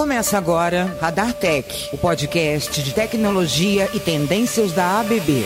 Começa 0.00 0.38
agora 0.38 0.96
Radar 0.98 1.34
Tech, 1.34 1.90
o 1.92 1.98
podcast 1.98 2.82
de 2.82 2.94
tecnologia 2.94 3.86
e 3.92 4.00
tendências 4.00 4.72
da 4.72 4.98
ABB. 4.98 5.44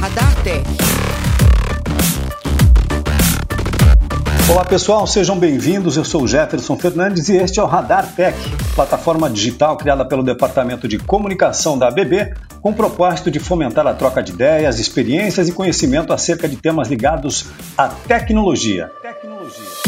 Radar 0.00 0.42
Tech. 0.42 0.66
Olá 4.50 4.64
pessoal, 4.64 5.06
sejam 5.06 5.38
bem-vindos. 5.38 5.96
Eu 5.96 6.04
sou 6.04 6.26
Jefferson 6.26 6.76
Fernandes 6.76 7.28
e 7.28 7.36
este 7.36 7.60
é 7.60 7.62
o 7.62 7.66
Radar 7.66 8.12
Tech, 8.12 8.36
plataforma 8.74 9.30
digital 9.30 9.76
criada 9.76 10.04
pelo 10.04 10.24
Departamento 10.24 10.88
de 10.88 10.98
Comunicação 10.98 11.78
da 11.78 11.86
ABB 11.86 12.34
com 12.60 12.70
o 12.70 12.74
propósito 12.74 13.30
de 13.30 13.38
fomentar 13.38 13.86
a 13.86 13.94
troca 13.94 14.20
de 14.20 14.32
ideias, 14.32 14.80
experiências 14.80 15.48
e 15.48 15.52
conhecimento 15.52 16.12
acerca 16.12 16.48
de 16.48 16.56
temas 16.56 16.88
ligados 16.88 17.46
à 17.78 17.86
tecnologia. 17.86 18.90
tecnologia. 19.00 19.85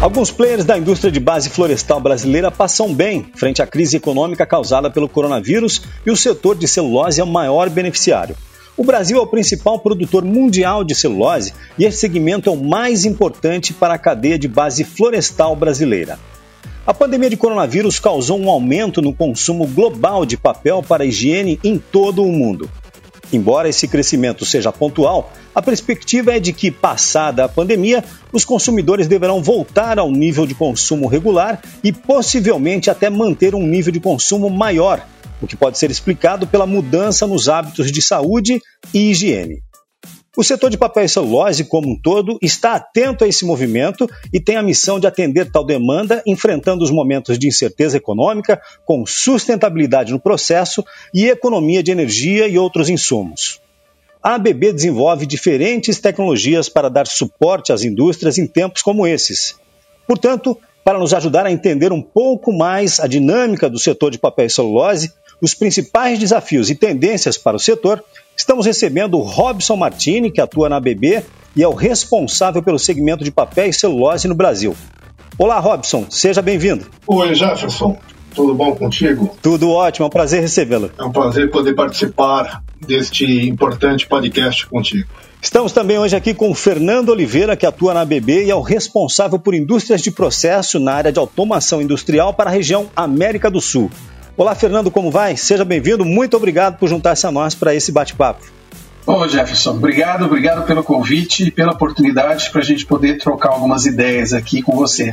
Alguns 0.00 0.30
players 0.30 0.64
da 0.64 0.78
indústria 0.78 1.12
de 1.12 1.20
base 1.20 1.50
florestal 1.50 2.00
brasileira 2.00 2.50
passam 2.50 2.94
bem 2.94 3.26
frente 3.34 3.60
à 3.60 3.66
crise 3.66 3.98
econômica 3.98 4.46
causada 4.46 4.90
pelo 4.90 5.06
coronavírus 5.06 5.82
e 6.06 6.10
o 6.10 6.16
setor 6.16 6.56
de 6.56 6.66
celulose 6.66 7.20
é 7.20 7.24
o 7.24 7.26
maior 7.26 7.68
beneficiário. 7.68 8.34
O 8.78 8.82
Brasil 8.82 9.18
é 9.18 9.20
o 9.20 9.26
principal 9.26 9.78
produtor 9.78 10.24
mundial 10.24 10.82
de 10.82 10.94
celulose 10.94 11.52
e 11.78 11.84
esse 11.84 11.98
segmento 11.98 12.48
é 12.48 12.52
o 12.52 12.56
mais 12.56 13.04
importante 13.04 13.74
para 13.74 13.92
a 13.92 13.98
cadeia 13.98 14.38
de 14.38 14.48
base 14.48 14.84
florestal 14.84 15.54
brasileira. 15.54 16.18
A 16.86 16.94
pandemia 16.94 17.28
de 17.28 17.36
coronavírus 17.36 18.00
causou 18.00 18.40
um 18.40 18.48
aumento 18.48 19.02
no 19.02 19.12
consumo 19.12 19.66
global 19.66 20.24
de 20.24 20.38
papel 20.38 20.82
para 20.82 21.04
higiene 21.04 21.60
em 21.62 21.76
todo 21.76 22.24
o 22.24 22.32
mundo. 22.32 22.70
Embora 23.30 23.68
esse 23.68 23.86
crescimento 23.86 24.46
seja 24.46 24.72
pontual, 24.72 25.30
a 25.54 25.60
perspectiva 25.60 26.34
é 26.34 26.40
de 26.40 26.52
que, 26.52 26.70
passada 26.70 27.44
a 27.44 27.48
pandemia, 27.48 28.04
os 28.32 28.44
consumidores 28.44 29.08
deverão 29.08 29.42
voltar 29.42 29.98
ao 29.98 30.10
nível 30.10 30.46
de 30.46 30.54
consumo 30.54 31.08
regular 31.08 31.60
e 31.82 31.92
possivelmente 31.92 32.90
até 32.90 33.10
manter 33.10 33.54
um 33.54 33.66
nível 33.66 33.92
de 33.92 34.00
consumo 34.00 34.48
maior, 34.48 35.04
o 35.42 35.46
que 35.46 35.56
pode 35.56 35.78
ser 35.78 35.90
explicado 35.90 36.46
pela 36.46 36.66
mudança 36.66 37.26
nos 37.26 37.48
hábitos 37.48 37.90
de 37.90 38.00
saúde 38.00 38.60
e 38.94 39.10
higiene. 39.10 39.62
O 40.36 40.44
setor 40.44 40.70
de 40.70 40.78
papel 40.78 41.04
e 41.04 41.08
celulose, 41.08 41.64
como 41.64 41.90
um 41.90 42.00
todo, 42.00 42.38
está 42.40 42.74
atento 42.74 43.24
a 43.24 43.26
esse 43.26 43.44
movimento 43.44 44.08
e 44.32 44.38
tem 44.38 44.56
a 44.56 44.62
missão 44.62 45.00
de 45.00 45.08
atender 45.08 45.50
tal 45.50 45.66
demanda, 45.66 46.22
enfrentando 46.24 46.84
os 46.84 46.90
momentos 46.92 47.36
de 47.36 47.48
incerteza 47.48 47.96
econômica, 47.96 48.60
com 48.86 49.04
sustentabilidade 49.04 50.12
no 50.12 50.20
processo 50.20 50.84
e 51.12 51.26
economia 51.26 51.82
de 51.82 51.90
energia 51.90 52.46
e 52.46 52.56
outros 52.56 52.88
insumos. 52.88 53.60
A 54.22 54.34
ABB 54.34 54.72
desenvolve 54.72 55.26
diferentes 55.26 55.98
tecnologias 55.98 56.68
para 56.68 56.90
dar 56.90 57.06
suporte 57.06 57.72
às 57.72 57.82
indústrias 57.82 58.38
em 58.38 58.46
tempos 58.46 58.82
como 58.82 59.06
esses. 59.06 59.56
Portanto, 60.06 60.58
para 60.84 60.98
nos 60.98 61.14
ajudar 61.14 61.46
a 61.46 61.52
entender 61.52 61.92
um 61.92 62.02
pouco 62.02 62.52
mais 62.52 63.00
a 63.00 63.06
dinâmica 63.06 63.68
do 63.68 63.78
setor 63.78 64.10
de 64.10 64.18
papel 64.18 64.46
e 64.46 64.50
celulose, 64.50 65.12
os 65.40 65.54
principais 65.54 66.18
desafios 66.18 66.68
e 66.68 66.74
tendências 66.74 67.38
para 67.38 67.56
o 67.56 67.60
setor, 67.60 68.04
Estamos 68.40 68.64
recebendo 68.64 69.18
o 69.18 69.20
Robson 69.20 69.76
Martini, 69.76 70.30
que 70.30 70.40
atua 70.40 70.66
na 70.70 70.76
ABB 70.76 71.22
e 71.54 71.62
é 71.62 71.68
o 71.68 71.74
responsável 71.74 72.62
pelo 72.62 72.78
segmento 72.78 73.22
de 73.22 73.30
papel 73.30 73.66
e 73.66 73.72
celulose 73.72 74.26
no 74.26 74.34
Brasil. 74.34 74.74
Olá, 75.36 75.58
Robson, 75.58 76.06
seja 76.08 76.40
bem-vindo. 76.40 76.86
Oi, 77.06 77.34
Jefferson. 77.34 77.98
Tudo 78.34 78.54
bom 78.54 78.74
contigo? 78.74 79.36
Tudo 79.42 79.70
ótimo, 79.70 80.04
é 80.04 80.06
um 80.06 80.10
prazer 80.10 80.40
recebê-lo. 80.40 80.90
É 80.98 81.02
um 81.02 81.12
prazer 81.12 81.50
poder 81.50 81.74
participar 81.74 82.62
deste 82.80 83.48
importante 83.48 84.06
podcast 84.06 84.66
contigo. 84.66 85.08
Estamos 85.42 85.72
também 85.72 85.98
hoje 85.98 86.14
aqui 86.14 86.34
com 86.34 86.50
o 86.50 86.54
Fernando 86.54 87.08
Oliveira, 87.08 87.56
que 87.56 87.64
atua 87.64 87.94
na 87.94 88.02
ABB 88.02 88.44
e 88.44 88.50
é 88.50 88.54
o 88.54 88.60
responsável 88.60 89.38
por 89.38 89.54
indústrias 89.54 90.02
de 90.02 90.10
processo 90.10 90.78
na 90.78 90.92
área 90.92 91.10
de 91.10 91.18
automação 91.18 91.80
industrial 91.80 92.34
para 92.34 92.50
a 92.50 92.52
região 92.52 92.90
América 92.94 93.50
do 93.50 93.60
Sul. 93.60 93.90
Olá, 94.36 94.54
Fernando, 94.54 94.90
como 94.90 95.10
vai? 95.10 95.36
Seja 95.36 95.64
bem-vindo. 95.64 96.04
Muito 96.04 96.36
obrigado 96.36 96.78
por 96.78 96.88
juntar-se 96.88 97.26
a 97.26 97.30
nós 97.30 97.54
para 97.54 97.74
esse 97.74 97.90
bate-papo. 97.90 98.59
Ô 99.10 99.26
Jefferson, 99.26 99.70
obrigado, 99.70 100.24
obrigado 100.24 100.64
pelo 100.64 100.84
convite 100.84 101.48
e 101.48 101.50
pela 101.50 101.72
oportunidade 101.72 102.48
para 102.48 102.60
a 102.60 102.64
gente 102.64 102.86
poder 102.86 103.18
trocar 103.18 103.48
algumas 103.50 103.84
ideias 103.84 104.32
aqui 104.32 104.62
com 104.62 104.76
você. 104.76 105.12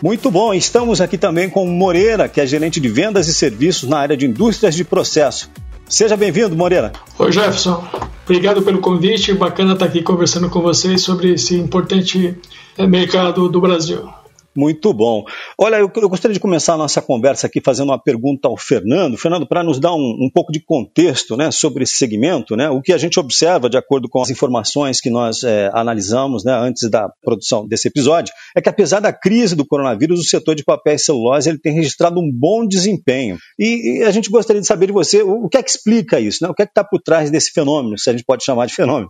Muito 0.00 0.30
bom, 0.30 0.54
estamos 0.54 1.00
aqui 1.00 1.18
também 1.18 1.50
com 1.50 1.66
Moreira, 1.66 2.28
que 2.28 2.40
é 2.40 2.46
gerente 2.46 2.78
de 2.78 2.88
vendas 2.88 3.26
e 3.26 3.34
serviços 3.34 3.88
na 3.88 3.98
área 3.98 4.16
de 4.16 4.24
indústrias 4.24 4.76
de 4.76 4.84
processo. 4.84 5.50
Seja 5.88 6.16
bem-vindo, 6.16 6.54
Moreira. 6.54 6.92
Oi, 7.18 7.32
Jefferson. 7.32 7.84
Obrigado 8.24 8.62
pelo 8.62 8.78
convite. 8.78 9.34
Bacana 9.34 9.72
estar 9.72 9.86
aqui 9.86 10.00
conversando 10.00 10.48
com 10.48 10.62
vocês 10.62 11.02
sobre 11.02 11.32
esse 11.32 11.56
importante 11.56 12.38
eh, 12.78 12.86
mercado 12.86 13.48
do 13.48 13.60
Brasil. 13.60 14.08
Muito 14.56 14.92
bom. 14.92 15.24
Olha, 15.58 15.76
eu, 15.76 15.90
eu, 15.96 16.08
gostaria 16.08 16.32
de 16.32 16.38
começar 16.38 16.74
a 16.74 16.76
nossa 16.76 17.02
conversa 17.02 17.48
aqui 17.48 17.60
fazendo 17.60 17.88
uma 17.88 17.98
pergunta 17.98 18.46
ao 18.46 18.56
Fernando. 18.56 19.18
Fernando, 19.18 19.46
para 19.46 19.64
nos 19.64 19.80
dar 19.80 19.92
um, 19.94 20.16
um, 20.20 20.30
pouco 20.32 20.52
de 20.52 20.60
contexto 20.60 21.36
né, 21.36 21.50
sobre 21.50 21.82
esse 21.82 21.96
segmento, 21.96 22.54
né, 22.54 22.70
o 22.70 22.80
que 22.80 22.92
a 22.92 22.98
gente 22.98 23.18
observa, 23.18 23.68
de 23.68 23.76
acordo 23.76 24.08
com 24.08 24.22
as 24.22 24.30
informações 24.30 25.00
que 25.00 25.10
nós 25.10 25.42
é, 25.42 25.70
analisamos 25.74 26.44
né, 26.44 26.52
antes 26.52 26.88
da 26.88 27.08
produção 27.22 27.66
desse 27.66 27.88
episódio, 27.88 28.32
é 28.56 28.60
que 28.60 28.68
apesar 28.68 29.00
da 29.00 29.12
crise 29.12 29.56
do 29.56 29.66
coronavírus, 29.66 30.20
o 30.20 30.24
setor 30.24 30.54
de 30.54 30.62
papel 30.62 30.94
e 30.94 30.98
celulose 30.98 31.48
ele 31.48 31.58
tem 31.58 31.72
registrado 31.72 32.20
um 32.20 32.30
bom 32.32 32.64
desempenho. 32.64 33.36
E, 33.58 33.98
e 33.98 34.02
a 34.04 34.10
gente 34.12 34.30
gostaria 34.30 34.62
de 34.62 34.68
saber 34.68 34.86
de 34.86 34.92
você 34.92 35.22
o, 35.22 35.46
o 35.46 35.48
que 35.48 35.58
é 35.58 35.62
que 35.62 35.70
explica 35.70 36.20
isso, 36.20 36.44
né, 36.44 36.48
o 36.48 36.54
que 36.54 36.62
é 36.62 36.66
que 36.66 36.70
está 36.70 36.84
por 36.84 37.00
trás 37.02 37.28
desse 37.28 37.50
fenômeno, 37.50 37.98
se 37.98 38.08
a 38.08 38.12
gente 38.12 38.24
pode 38.24 38.44
chamar 38.44 38.66
de 38.66 38.74
fenômeno. 38.74 39.08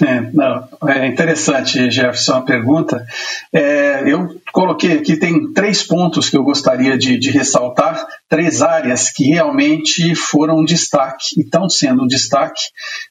É, 0.00 0.20
não, 0.32 0.68
é 0.88 1.06
interessante, 1.08 1.90
Jefferson, 1.90 2.34
a 2.36 2.42
pergunta. 2.42 3.04
É, 3.52 4.04
eu 4.06 4.40
coloquei 4.52 4.92
aqui, 4.92 5.16
tem 5.16 5.52
três 5.52 5.82
pontos 5.82 6.30
que 6.30 6.36
eu 6.36 6.44
gostaria 6.44 6.96
de, 6.96 7.18
de, 7.18 7.30
ressaltar, 7.30 8.06
três 8.28 8.62
áreas 8.62 9.10
que 9.10 9.24
realmente 9.24 10.14
foram 10.14 10.58
um 10.58 10.64
destaque 10.64 11.24
e 11.36 11.40
estão 11.40 11.68
sendo 11.68 12.04
um 12.04 12.06
destaque 12.06 12.62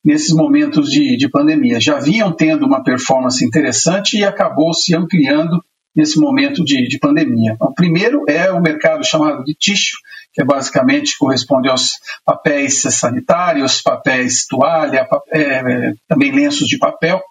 nesses 0.03 0.33
momentos 0.33 0.89
de, 0.89 1.17
de 1.17 1.29
pandemia. 1.29 1.79
Já 1.79 1.99
vinham 1.99 2.31
tendo 2.31 2.65
uma 2.65 2.83
performance 2.83 3.43
interessante 3.43 4.17
e 4.17 4.23
acabou 4.23 4.73
se 4.73 4.95
ampliando 4.95 5.61
nesse 5.93 6.19
momento 6.19 6.63
de, 6.63 6.87
de 6.87 6.97
pandemia. 6.99 7.57
O 7.59 7.73
primeiro 7.73 8.23
é 8.27 8.49
o 8.49 8.61
mercado 8.61 9.05
chamado 9.05 9.43
de 9.43 9.53
tixo, 9.53 9.97
que 10.33 10.43
basicamente 10.43 11.17
corresponde 11.17 11.69
aos 11.69 11.99
papéis 12.25 12.81
sanitários, 12.81 13.81
papéis 13.81 14.45
toalha, 14.47 15.07
é, 15.31 15.93
também 16.07 16.31
lenços 16.31 16.67
de 16.67 16.77
papel. 16.77 17.21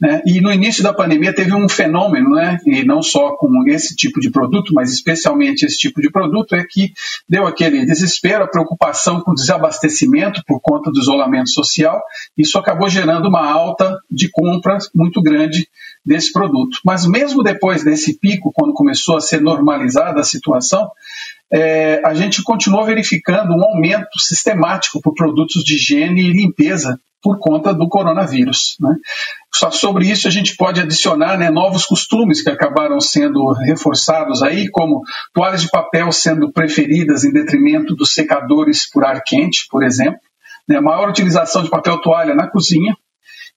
Né? 0.00 0.22
E 0.26 0.40
no 0.40 0.52
início 0.52 0.82
da 0.82 0.92
pandemia 0.92 1.34
teve 1.34 1.54
um 1.54 1.68
fenômeno, 1.68 2.30
né? 2.30 2.58
e 2.66 2.84
não 2.84 3.02
só 3.02 3.36
com 3.36 3.48
esse 3.66 3.94
tipo 3.94 4.20
de 4.20 4.30
produto, 4.30 4.72
mas 4.74 4.92
especialmente 4.92 5.64
esse 5.64 5.76
tipo 5.76 6.00
de 6.00 6.10
produto, 6.10 6.54
é 6.54 6.64
que 6.68 6.92
deu 7.28 7.46
aquele 7.46 7.84
desespero, 7.84 8.44
a 8.44 8.48
preocupação 8.48 9.20
com 9.20 9.32
o 9.32 9.34
desabastecimento 9.34 10.42
por 10.46 10.60
conta 10.60 10.90
do 10.90 11.00
isolamento 11.00 11.50
social. 11.50 12.02
Isso 12.36 12.58
acabou 12.58 12.88
gerando 12.88 13.28
uma 13.28 13.50
alta 13.50 13.96
de 14.10 14.30
compras 14.30 14.88
muito 14.94 15.22
grande 15.22 15.68
desse 16.04 16.32
produto. 16.32 16.78
Mas 16.84 17.04
mesmo 17.04 17.42
depois 17.42 17.82
desse 17.82 18.18
pico, 18.18 18.52
quando 18.54 18.72
começou 18.72 19.16
a 19.16 19.20
ser 19.20 19.40
normalizada 19.40 20.20
a 20.20 20.24
situação, 20.24 20.88
é, 21.52 22.02
a 22.04 22.14
gente 22.14 22.42
continuou 22.42 22.84
verificando 22.84 23.52
um 23.52 23.64
aumento 23.64 24.18
sistemático 24.18 25.00
por 25.00 25.14
produtos 25.14 25.62
de 25.62 25.76
higiene 25.76 26.22
e 26.22 26.32
limpeza 26.32 26.98
por 27.22 27.38
conta 27.38 27.72
do 27.72 27.88
coronavírus. 27.88 28.76
Né? 28.80 28.94
Só 29.52 29.70
sobre 29.70 30.08
isso 30.08 30.28
a 30.28 30.30
gente 30.30 30.56
pode 30.56 30.80
adicionar 30.80 31.38
né, 31.38 31.50
novos 31.50 31.84
costumes 31.84 32.42
que 32.42 32.50
acabaram 32.50 33.00
sendo 33.00 33.52
reforçados 33.52 34.42
aí, 34.42 34.68
como 34.70 35.02
toalhas 35.32 35.62
de 35.62 35.70
papel 35.70 36.12
sendo 36.12 36.52
preferidas 36.52 37.24
em 37.24 37.32
detrimento 37.32 37.94
dos 37.94 38.12
secadores 38.12 38.88
por 38.90 39.04
ar 39.04 39.22
quente, 39.24 39.66
por 39.70 39.82
exemplo, 39.82 40.20
né, 40.68 40.80
maior 40.80 41.08
utilização 41.08 41.62
de 41.62 41.70
papel 41.70 42.00
toalha 42.00 42.34
na 42.34 42.48
cozinha, 42.48 42.94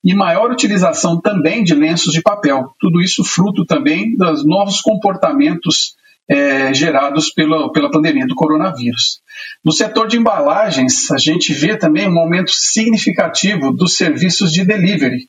e 0.03 0.13
maior 0.13 0.49
utilização 0.49 1.19
também 1.19 1.63
de 1.63 1.75
lenços 1.75 2.13
de 2.13 2.21
papel. 2.21 2.71
Tudo 2.79 3.01
isso 3.01 3.23
fruto 3.23 3.65
também 3.65 4.15
dos 4.15 4.45
novos 4.45 4.79
comportamentos 4.79 5.95
é, 6.29 6.73
gerados 6.73 7.33
pela, 7.33 7.71
pela 7.71 7.89
pandemia 7.89 8.27
do 8.27 8.35
coronavírus. 8.35 9.19
No 9.65 9.71
setor 9.71 10.07
de 10.07 10.17
embalagens, 10.17 11.09
a 11.11 11.17
gente 11.17 11.53
vê 11.53 11.75
também 11.75 12.07
um 12.07 12.19
aumento 12.19 12.51
significativo 12.51 13.73
dos 13.73 13.95
serviços 13.95 14.51
de 14.51 14.63
delivery. 14.63 15.27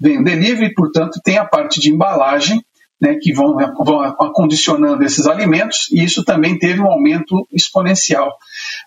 Bem, 0.00 0.22
delivery, 0.22 0.72
portanto, 0.74 1.20
tem 1.22 1.36
a 1.36 1.44
parte 1.44 1.80
de 1.80 1.90
embalagem, 1.90 2.62
né, 3.00 3.16
que 3.20 3.32
vão, 3.32 3.56
vão 3.84 4.00
acondicionando 4.00 5.04
esses 5.04 5.26
alimentos, 5.26 5.88
e 5.92 6.02
isso 6.02 6.24
também 6.24 6.58
teve 6.58 6.80
um 6.80 6.90
aumento 6.90 7.46
exponencial. 7.52 8.32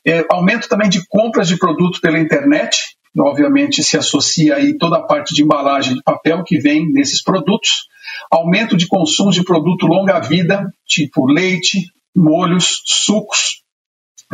É, 0.05 0.25
aumento 0.29 0.67
também 0.67 0.89
de 0.89 1.05
compras 1.07 1.47
de 1.47 1.57
produtos 1.57 1.99
pela 1.99 2.19
internet, 2.19 2.97
obviamente 3.17 3.83
se 3.83 3.97
associa 3.97 4.55
aí 4.55 4.77
toda 4.77 4.97
a 4.97 5.03
parte 5.03 5.33
de 5.33 5.43
embalagem 5.43 5.95
de 5.95 6.03
papel 6.03 6.43
que 6.43 6.57
vem 6.57 6.91
nesses 6.91 7.21
produtos, 7.21 7.87
aumento 8.31 8.77
de 8.77 8.87
consumo 8.87 9.31
de 9.31 9.43
produto 9.43 9.85
longa-vida, 9.85 10.73
tipo 10.87 11.25
leite, 11.25 11.91
molhos, 12.15 12.81
sucos. 12.85 13.61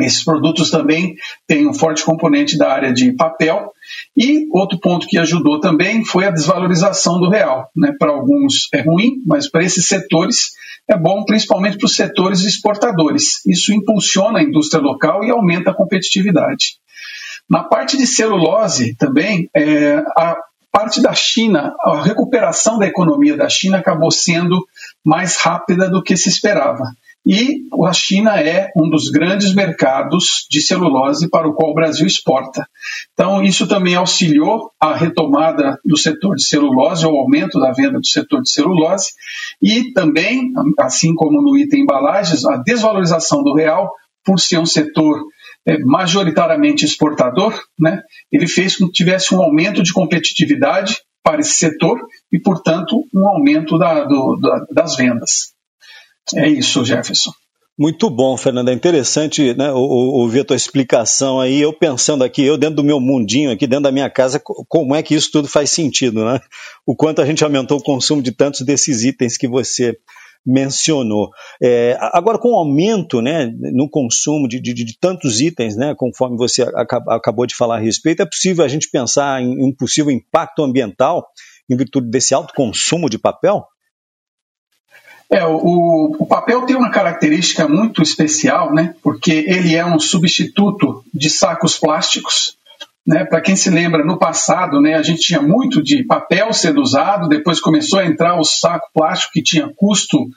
Esses 0.00 0.24
produtos 0.24 0.70
também 0.70 1.16
têm 1.46 1.66
um 1.66 1.74
forte 1.74 2.04
componente 2.04 2.56
da 2.56 2.72
área 2.72 2.92
de 2.92 3.12
papel 3.12 3.72
E 4.16 4.46
outro 4.52 4.78
ponto 4.78 5.08
que 5.08 5.18
ajudou 5.18 5.58
também 5.60 6.04
foi 6.04 6.24
a 6.24 6.30
desvalorização 6.30 7.18
do 7.18 7.28
real. 7.28 7.68
Né? 7.76 7.92
Para 7.98 8.12
alguns 8.12 8.68
é 8.72 8.80
ruim, 8.80 9.22
mas 9.26 9.50
para 9.50 9.64
esses 9.64 9.88
setores 9.88 10.52
é 10.88 10.96
bom, 10.96 11.24
principalmente 11.24 11.76
para 11.76 11.86
os 11.86 11.96
setores 11.96 12.44
exportadores. 12.44 13.44
Isso 13.44 13.74
impulsiona 13.74 14.38
a 14.38 14.42
indústria 14.42 14.80
local 14.80 15.24
e 15.24 15.30
aumenta 15.30 15.70
a 15.70 15.74
competitividade. 15.74 16.76
Na 17.48 17.64
parte 17.64 17.96
de 17.96 18.06
celulose 18.06 18.94
também, 18.96 19.48
é, 19.54 19.96
a 20.16 20.36
parte 20.72 21.00
da 21.00 21.14
China, 21.14 21.74
a 21.80 22.02
recuperação 22.02 22.78
da 22.78 22.86
economia 22.86 23.36
da 23.36 23.48
China 23.48 23.78
acabou 23.78 24.10
sendo 24.10 24.64
mais 25.04 25.36
rápida 25.36 25.90
do 25.90 26.02
que 26.02 26.16
se 26.16 26.28
esperava. 26.28 26.84
E 27.26 27.64
a 27.84 27.92
China 27.92 28.40
é 28.40 28.70
um 28.74 28.88
dos 28.88 29.10
grandes 29.10 29.54
mercados 29.54 30.46
de 30.50 30.62
celulose 30.62 31.28
para 31.28 31.46
o 31.46 31.52
qual 31.52 31.72
o 31.72 31.74
Brasil 31.74 32.06
exporta. 32.06 32.66
Então, 33.12 33.42
isso 33.42 33.68
também 33.68 33.96
auxiliou 33.96 34.70
a 34.80 34.94
retomada 34.94 35.78
do 35.84 35.98
setor 35.98 36.36
de 36.36 36.46
celulose, 36.46 37.04
o 37.04 37.16
aumento 37.16 37.60
da 37.60 37.70
venda 37.72 37.98
do 37.98 38.06
setor 38.06 38.40
de 38.40 38.50
celulose, 38.50 39.10
e 39.60 39.92
também, 39.92 40.52
assim 40.80 41.14
como 41.14 41.42
no 41.42 41.58
item 41.58 41.82
embalagens, 41.82 42.46
a 42.46 42.56
desvalorização 42.56 43.42
do 43.42 43.54
real, 43.54 43.92
por 44.24 44.40
ser 44.40 44.58
um 44.58 44.66
setor 44.66 45.22
majoritariamente 45.84 46.84
exportador, 46.84 47.58
né, 47.78 48.02
ele 48.32 48.46
fez 48.46 48.76
com 48.76 48.86
que 48.86 48.92
tivesse 48.92 49.34
um 49.34 49.42
aumento 49.42 49.82
de 49.82 49.92
competitividade 49.92 50.98
para 51.22 51.40
esse 51.40 51.54
setor 51.54 52.00
e, 52.32 52.38
portanto, 52.38 53.04
um 53.14 53.28
aumento 53.28 53.78
da, 53.78 54.04
do, 54.04 54.36
da, 54.36 54.66
das 54.72 54.96
vendas. 54.96 55.52
É 56.34 56.48
isso, 56.48 56.84
Jefferson. 56.84 57.32
Muito 57.78 58.10
bom, 58.10 58.36
Fernando. 58.36 58.70
É 58.70 58.72
interessante 58.72 59.54
né, 59.54 59.70
ouvir 59.72 60.40
a 60.40 60.44
tua 60.44 60.56
explicação 60.56 61.38
aí. 61.38 61.60
Eu 61.60 61.72
pensando 61.72 62.24
aqui, 62.24 62.42
eu 62.42 62.58
dentro 62.58 62.76
do 62.76 62.84
meu 62.84 62.98
mundinho, 62.98 63.52
aqui 63.52 63.68
dentro 63.68 63.84
da 63.84 63.92
minha 63.92 64.10
casa, 64.10 64.42
como 64.66 64.96
é 64.96 65.02
que 65.02 65.14
isso 65.14 65.30
tudo 65.30 65.46
faz 65.46 65.70
sentido, 65.70 66.24
né? 66.24 66.40
O 66.84 66.96
quanto 66.96 67.22
a 67.22 67.24
gente 67.24 67.44
aumentou 67.44 67.78
o 67.78 67.82
consumo 67.82 68.20
de 68.20 68.32
tantos 68.32 68.62
desses 68.62 69.04
itens 69.04 69.36
que 69.36 69.46
você 69.46 69.96
mencionou. 70.44 71.30
É, 71.62 71.96
agora, 72.12 72.38
com 72.38 72.52
o 72.52 72.56
aumento 72.56 73.20
né, 73.20 73.50
no 73.72 73.88
consumo 73.88 74.48
de, 74.48 74.60
de, 74.60 74.72
de, 74.72 74.98
tantos 74.98 75.40
itens, 75.40 75.76
né, 75.76 75.94
conforme 75.96 76.36
você 76.36 76.62
acabou 77.08 77.46
de 77.46 77.54
falar 77.54 77.76
a 77.76 77.80
respeito, 77.80 78.22
é 78.22 78.26
possível 78.26 78.64
a 78.64 78.68
gente 78.68 78.90
pensar 78.90 79.42
em 79.42 79.62
um 79.62 79.74
possível 79.74 80.10
impacto 80.10 80.62
ambiental 80.62 81.26
em 81.70 81.76
virtude 81.76 82.08
desse 82.08 82.34
alto 82.34 82.54
consumo 82.54 83.10
de 83.10 83.18
papel? 83.18 83.64
É, 85.30 85.44
o, 85.44 86.16
o, 86.18 86.26
papel 86.26 86.64
tem 86.64 86.74
uma 86.74 86.90
característica 86.90 87.68
muito 87.68 88.00
especial, 88.02 88.72
né? 88.72 88.94
Porque 89.02 89.44
ele 89.46 89.74
é 89.74 89.84
um 89.84 90.00
substituto 90.00 91.04
de 91.12 91.28
sacos 91.28 91.78
plásticos. 91.78 92.56
Né? 93.08 93.24
Para 93.24 93.40
quem 93.40 93.56
se 93.56 93.70
lembra, 93.70 94.04
no 94.04 94.18
passado, 94.18 94.82
né, 94.82 94.92
a 94.92 95.02
gente 95.02 95.22
tinha 95.22 95.40
muito 95.40 95.82
de 95.82 96.04
papel 96.04 96.52
sendo 96.52 96.82
usado, 96.82 97.26
depois 97.26 97.58
começou 97.58 98.00
a 98.00 98.04
entrar 98.04 98.38
o 98.38 98.44
saco 98.44 98.90
plástico 98.92 99.32
que 99.32 99.42
tinha 99.42 99.72
custo 99.74 100.28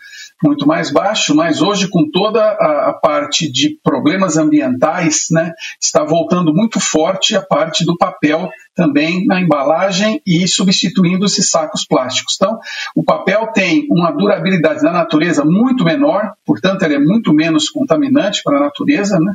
muito 0.42 0.66
mais 0.66 0.90
baixo, 0.90 1.36
mas 1.36 1.62
hoje, 1.62 1.90
com 1.90 2.10
toda 2.10 2.42
a, 2.42 2.90
a, 2.90 2.94
parte 2.94 3.52
de 3.52 3.78
problemas 3.84 4.38
ambientais, 4.38 5.28
né, 5.30 5.52
está 5.82 6.06
voltando 6.06 6.54
muito 6.54 6.80
forte 6.80 7.36
a 7.36 7.42
parte 7.42 7.84
do 7.84 7.98
papel 7.98 8.50
também 8.74 9.26
na 9.26 9.42
embalagem 9.42 10.22
e 10.26 10.48
substituindo 10.48 11.26
esses 11.26 11.50
sacos 11.50 11.86
plásticos. 11.86 12.36
Então, 12.38 12.58
o 12.96 13.04
papel 13.04 13.48
tem 13.54 13.86
uma 13.92 14.12
durabilidade 14.12 14.82
na 14.82 14.94
natureza 14.94 15.44
muito 15.44 15.84
menor, 15.84 16.32
portanto, 16.46 16.84
ele 16.84 16.96
é 16.96 17.00
muito 17.00 17.34
menos 17.34 17.70
contaminante 17.70 18.42
para 18.44 18.58
a 18.58 18.62
natureza, 18.62 19.20
né? 19.20 19.34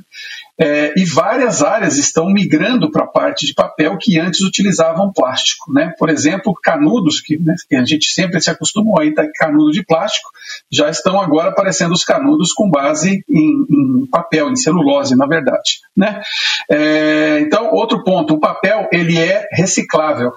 É, 0.58 0.94
e 0.97 1.05
várias 1.05 1.62
áreas 1.62 1.99
estão 1.99 2.26
migrando 2.26 2.91
para 2.91 3.05
a 3.05 3.08
parte 3.08 3.47
de 3.47 3.55
papel 3.55 3.99
que 3.99 4.19
antes 4.19 4.41
utilizavam 4.41 5.12
plástico. 5.12 5.73
Né? 5.73 5.93
Por 5.99 6.08
exemplo, 6.08 6.55
canudos, 6.55 7.20
que, 7.20 7.38
né, 7.38 7.55
que 7.69 7.76
a 7.76 7.85
gente 7.85 8.11
sempre 8.11 8.41
se 8.41 8.50
acostumou 8.50 8.99
a 8.99 9.05
ir 9.05 9.14
canudo 9.35 9.70
de 9.70 9.85
plástico, 9.85 10.31
já 10.70 10.88
estão 10.88 11.20
agora 11.20 11.50
aparecendo 11.50 11.93
os 11.93 12.05
canudos 12.05 12.53
com 12.53 12.70
base 12.70 13.23
em, 13.29 13.67
em 13.70 14.06
papel, 14.06 14.50
em 14.50 14.56
celulose, 14.56 15.14
na 15.14 15.26
verdade. 15.26 15.81
Né? 15.97 16.23
É, 16.70 17.41
então, 17.41 17.70
outro 17.73 18.02
ponto, 18.02 18.35
o 18.35 18.41
papel 18.41 18.88
ele 18.93 19.19
é 19.19 19.47
reciclável. 19.52 20.32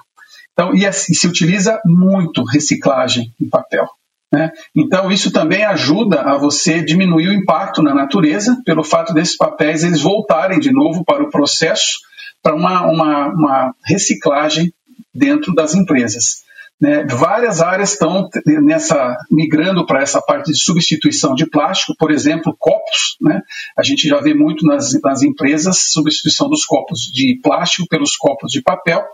Então, 0.52 0.74
e, 0.74 0.86
assim, 0.86 1.14
se 1.14 1.26
utiliza 1.26 1.80
muito 1.86 2.44
reciclagem 2.44 3.32
em 3.40 3.48
papel. 3.48 3.88
Né? 4.32 4.52
Então, 4.76 5.10
isso 5.10 5.32
também 5.32 5.64
ajuda 5.64 6.22
a 6.22 6.38
você 6.38 6.82
diminuir 6.82 7.28
o 7.28 7.34
impacto 7.34 7.82
na 7.82 7.94
natureza, 7.94 8.60
pelo 8.64 8.84
fato 8.84 9.12
desses 9.12 9.36
papéis 9.36 9.82
eles 9.82 10.00
voltarem 10.00 10.60
de 10.60 10.72
novo 10.72 11.04
para 11.04 11.22
o 11.22 11.30
processo, 11.30 11.98
para 12.42 12.54
uma, 12.54 12.86
uma, 12.86 13.26
uma 13.28 13.74
reciclagem 13.84 14.72
dentro 15.12 15.52
das 15.52 15.74
empresas. 15.74 16.44
Né? 16.80 17.04
Várias 17.04 17.60
áreas 17.60 17.92
estão 17.92 18.28
nessa 18.62 19.16
migrando 19.30 19.84
para 19.84 20.00
essa 20.00 20.22
parte 20.22 20.50
de 20.50 20.62
substituição 20.62 21.34
de 21.34 21.44
plástico, 21.44 21.94
por 21.98 22.10
exemplo, 22.10 22.56
copos. 22.58 23.16
Né? 23.20 23.42
A 23.76 23.82
gente 23.82 24.08
já 24.08 24.20
vê 24.20 24.32
muito 24.32 24.64
nas, 24.64 24.92
nas 25.02 25.22
empresas 25.22 25.90
substituição 25.90 26.48
dos 26.48 26.64
copos 26.64 27.00
de 27.00 27.38
plástico 27.42 27.86
pelos 27.88 28.16
copos 28.16 28.50
de 28.50 28.62
papel. 28.62 29.04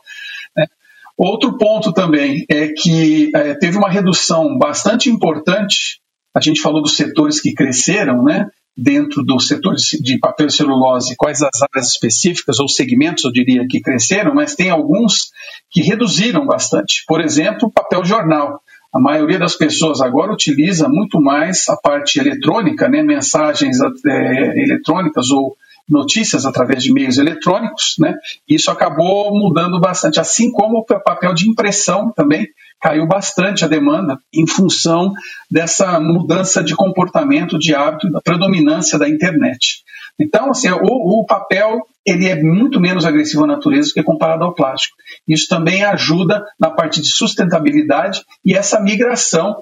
Outro 1.16 1.56
ponto 1.56 1.92
também 1.92 2.44
é 2.50 2.68
que 2.68 3.30
é, 3.34 3.54
teve 3.54 3.78
uma 3.78 3.88
redução 3.88 4.58
bastante 4.58 5.08
importante. 5.08 6.00
A 6.34 6.40
gente 6.40 6.60
falou 6.60 6.82
dos 6.82 6.96
setores 6.96 7.40
que 7.40 7.54
cresceram, 7.54 8.22
né? 8.22 8.46
Dentro 8.76 9.24
do 9.24 9.40
setor 9.40 9.74
de 9.74 10.18
papel 10.18 10.48
e 10.48 10.52
celulose, 10.52 11.16
quais 11.16 11.40
as 11.40 11.62
áreas 11.62 11.88
específicas 11.88 12.60
ou 12.60 12.68
segmentos, 12.68 13.24
eu 13.24 13.32
diria, 13.32 13.66
que 13.66 13.80
cresceram, 13.80 14.34
mas 14.34 14.54
tem 14.54 14.68
alguns 14.68 15.30
que 15.70 15.80
reduziram 15.80 16.44
bastante. 16.44 17.02
Por 17.06 17.22
exemplo, 17.22 17.72
papel 17.72 18.04
jornal. 18.04 18.60
A 18.94 19.00
maioria 19.00 19.38
das 19.38 19.56
pessoas 19.56 20.02
agora 20.02 20.32
utiliza 20.32 20.88
muito 20.90 21.20
mais 21.20 21.66
a 21.70 21.76
parte 21.76 22.18
eletrônica, 22.18 22.86
né, 22.86 23.02
mensagens 23.02 23.78
é, 23.80 24.62
eletrônicas 24.62 25.30
ou 25.30 25.56
notícias 25.88 26.44
através 26.44 26.82
de 26.82 26.92
meios 26.92 27.18
eletrônicos, 27.18 27.94
né? 27.98 28.14
Isso 28.48 28.70
acabou 28.70 29.36
mudando 29.36 29.80
bastante, 29.80 30.20
assim 30.20 30.50
como 30.50 30.78
o 30.78 30.84
papel 30.84 31.32
de 31.32 31.48
impressão 31.48 32.12
também 32.12 32.48
caiu 32.80 33.06
bastante 33.06 33.64
a 33.64 33.68
demanda 33.68 34.18
em 34.32 34.46
função 34.46 35.12
dessa 35.50 35.98
mudança 36.00 36.62
de 36.62 36.74
comportamento, 36.74 37.58
de 37.58 37.74
hábito, 37.74 38.10
da 38.10 38.20
predominância 38.20 38.98
da 38.98 39.08
internet. 39.08 39.82
Então, 40.18 40.50
assim, 40.50 40.70
o, 40.70 41.20
o 41.20 41.26
papel 41.26 41.86
ele 42.04 42.28
é 42.28 42.40
muito 42.40 42.80
menos 42.80 43.04
agressivo 43.04 43.44
à 43.44 43.46
natureza 43.48 43.88
do 43.88 43.94
que 43.94 44.02
comparado 44.02 44.44
ao 44.44 44.54
plástico. 44.54 44.96
Isso 45.26 45.48
também 45.48 45.84
ajuda 45.84 46.44
na 46.58 46.70
parte 46.70 47.00
de 47.00 47.10
sustentabilidade 47.10 48.24
e 48.44 48.54
essa 48.54 48.80
migração 48.80 49.56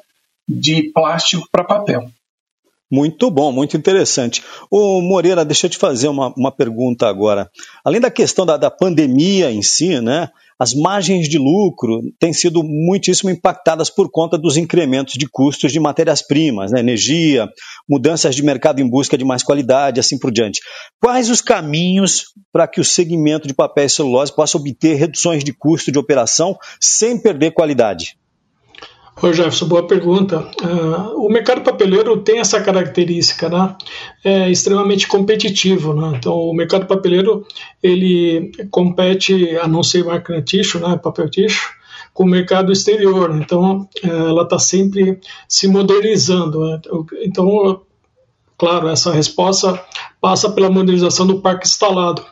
de 0.47 0.91
plástico 0.93 1.49
para 1.50 1.64
papel. 1.64 2.11
Muito 2.95 3.29
bom, 3.29 3.51
muito 3.51 3.77
interessante. 3.77 4.41
Ô 4.71 5.01
Moreira, 5.01 5.45
deixa 5.45 5.67
eu 5.67 5.71
te 5.71 5.77
fazer 5.77 6.07
uma, 6.07 6.33
uma 6.37 6.53
pergunta 6.53 7.09
agora. 7.09 7.51
Além 7.85 8.01
da 8.01 8.09
questão 8.09 8.47
da, 8.47 8.57
da 8.57 8.71
pandemia 8.71 9.51
em 9.51 9.63
si, 9.63 10.01
né, 10.01 10.29
as 10.57 10.73
margens 10.73 11.29
de 11.29 11.37
lucro 11.37 12.03
têm 12.21 12.33
sido 12.33 12.63
muitíssimo 12.63 13.31
impactadas 13.31 13.91
por 13.91 14.09
conta 14.13 14.39
dos 14.39 14.57
incrementos 14.57 15.15
de 15.15 15.29
custos 15.29 15.73
de 15.73 15.81
matérias-primas, 15.81 16.71
né, 16.71 16.79
energia, 16.79 17.49
mudanças 17.89 18.37
de 18.37 18.45
mercado 18.45 18.81
em 18.81 18.89
busca 18.89 19.19
de 19.19 19.25
mais 19.25 19.43
qualidade, 19.43 19.99
assim 19.99 20.17
por 20.17 20.31
diante. 20.31 20.61
Quais 21.03 21.31
os 21.31 21.41
caminhos 21.41 22.27
para 22.53 22.69
que 22.69 22.81
o 22.81 22.85
segmento 22.85 23.49
de 23.49 23.55
papel 23.55 23.87
e 23.87 23.91
celulose 23.91 24.33
possa 24.33 24.57
obter 24.57 24.95
reduções 24.95 25.43
de 25.43 25.53
custo 25.53 25.91
de 25.91 25.99
operação 25.99 26.57
sem 26.81 27.21
perder 27.21 27.51
qualidade? 27.55 28.17
Oi, 29.23 29.33
Jefferson, 29.33 29.68
boa 29.68 29.87
pergunta. 29.87 30.40
Uh, 30.61 31.25
o 31.25 31.28
mercado 31.28 31.62
papeleiro 31.62 32.16
tem 32.18 32.40
essa 32.40 32.61
característica, 32.61 33.49
né? 33.49 33.76
É 34.25 34.50
extremamente 34.50 35.06
competitivo, 35.06 35.94
né? 35.94 36.16
Então, 36.16 36.35
o 36.35 36.52
mercado 36.52 36.87
papeleiro, 36.87 37.47
ele 37.80 38.50
compete, 38.73 39.56
a 39.56 39.68
não 39.68 39.85
ser 39.85 40.04
marca 40.04 40.42
tixo, 40.42 40.80
né? 40.80 40.99
Papel 41.00 41.30
tixo, 41.30 41.71
com 42.12 42.25
o 42.25 42.28
mercado 42.28 42.73
exterior. 42.73 43.30
Então, 43.40 43.88
é, 44.02 44.09
ela 44.09 44.42
está 44.42 44.59
sempre 44.59 45.21
se 45.49 45.68
modernizando. 45.68 46.61
Né? 46.61 46.80
Então, 47.23 47.83
claro, 48.56 48.88
essa 48.88 49.12
resposta 49.12 49.82
passa 50.20 50.50
pela 50.50 50.70
modernização 50.70 51.26
do 51.26 51.40
parque 51.40 51.66
instalado. 51.66 52.25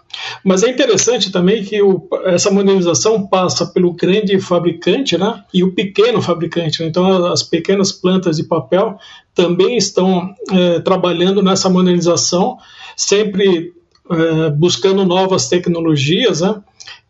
Mas 0.44 0.62
é 0.62 0.70
interessante 0.70 1.30
também 1.30 1.62
que 1.64 1.82
o, 1.82 2.08
essa 2.24 2.50
modernização 2.50 3.26
passa 3.26 3.66
pelo 3.66 3.92
grande 3.92 4.40
fabricante 4.40 5.16
né, 5.18 5.42
e 5.52 5.62
o 5.62 5.72
pequeno 5.72 6.22
fabricante. 6.22 6.80
Né? 6.80 6.88
Então, 6.88 7.26
as 7.26 7.42
pequenas 7.42 7.92
plantas 7.92 8.36
de 8.36 8.44
papel 8.44 8.96
também 9.34 9.76
estão 9.76 10.34
é, 10.50 10.80
trabalhando 10.80 11.42
nessa 11.42 11.68
modernização, 11.68 12.56
sempre 12.96 13.72
é, 14.10 14.50
buscando 14.50 15.04
novas 15.04 15.48
tecnologias. 15.48 16.40
Né? 16.40 16.62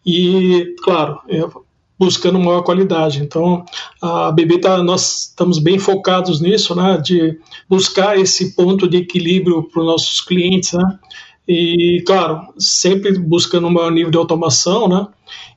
E, 0.04 0.74
claro, 0.82 1.20
buscando 1.98 2.38
maior 2.38 2.62
qualidade. 2.62 3.22
Então, 3.22 3.64
a 4.00 4.32
BB 4.32 4.58
tá, 4.58 4.82
nós 4.82 5.28
estamos 5.28 5.58
bem 5.58 5.78
focados 5.78 6.40
nisso, 6.40 6.74
né, 6.74 6.98
de 6.98 7.38
buscar 7.68 8.18
esse 8.18 8.54
ponto 8.56 8.88
de 8.88 8.98
equilíbrio 8.98 9.62
para 9.62 9.80
os 9.80 9.86
nossos 9.86 10.20
clientes, 10.20 10.72
né, 10.72 10.98
e 11.46 12.02
claro, 12.06 12.40
sempre 12.58 13.18
buscando 13.18 13.66
um 13.66 13.70
maior 13.70 13.90
nível 13.90 14.10
de 14.10 14.18
automação, 14.18 14.88
né, 14.88 15.06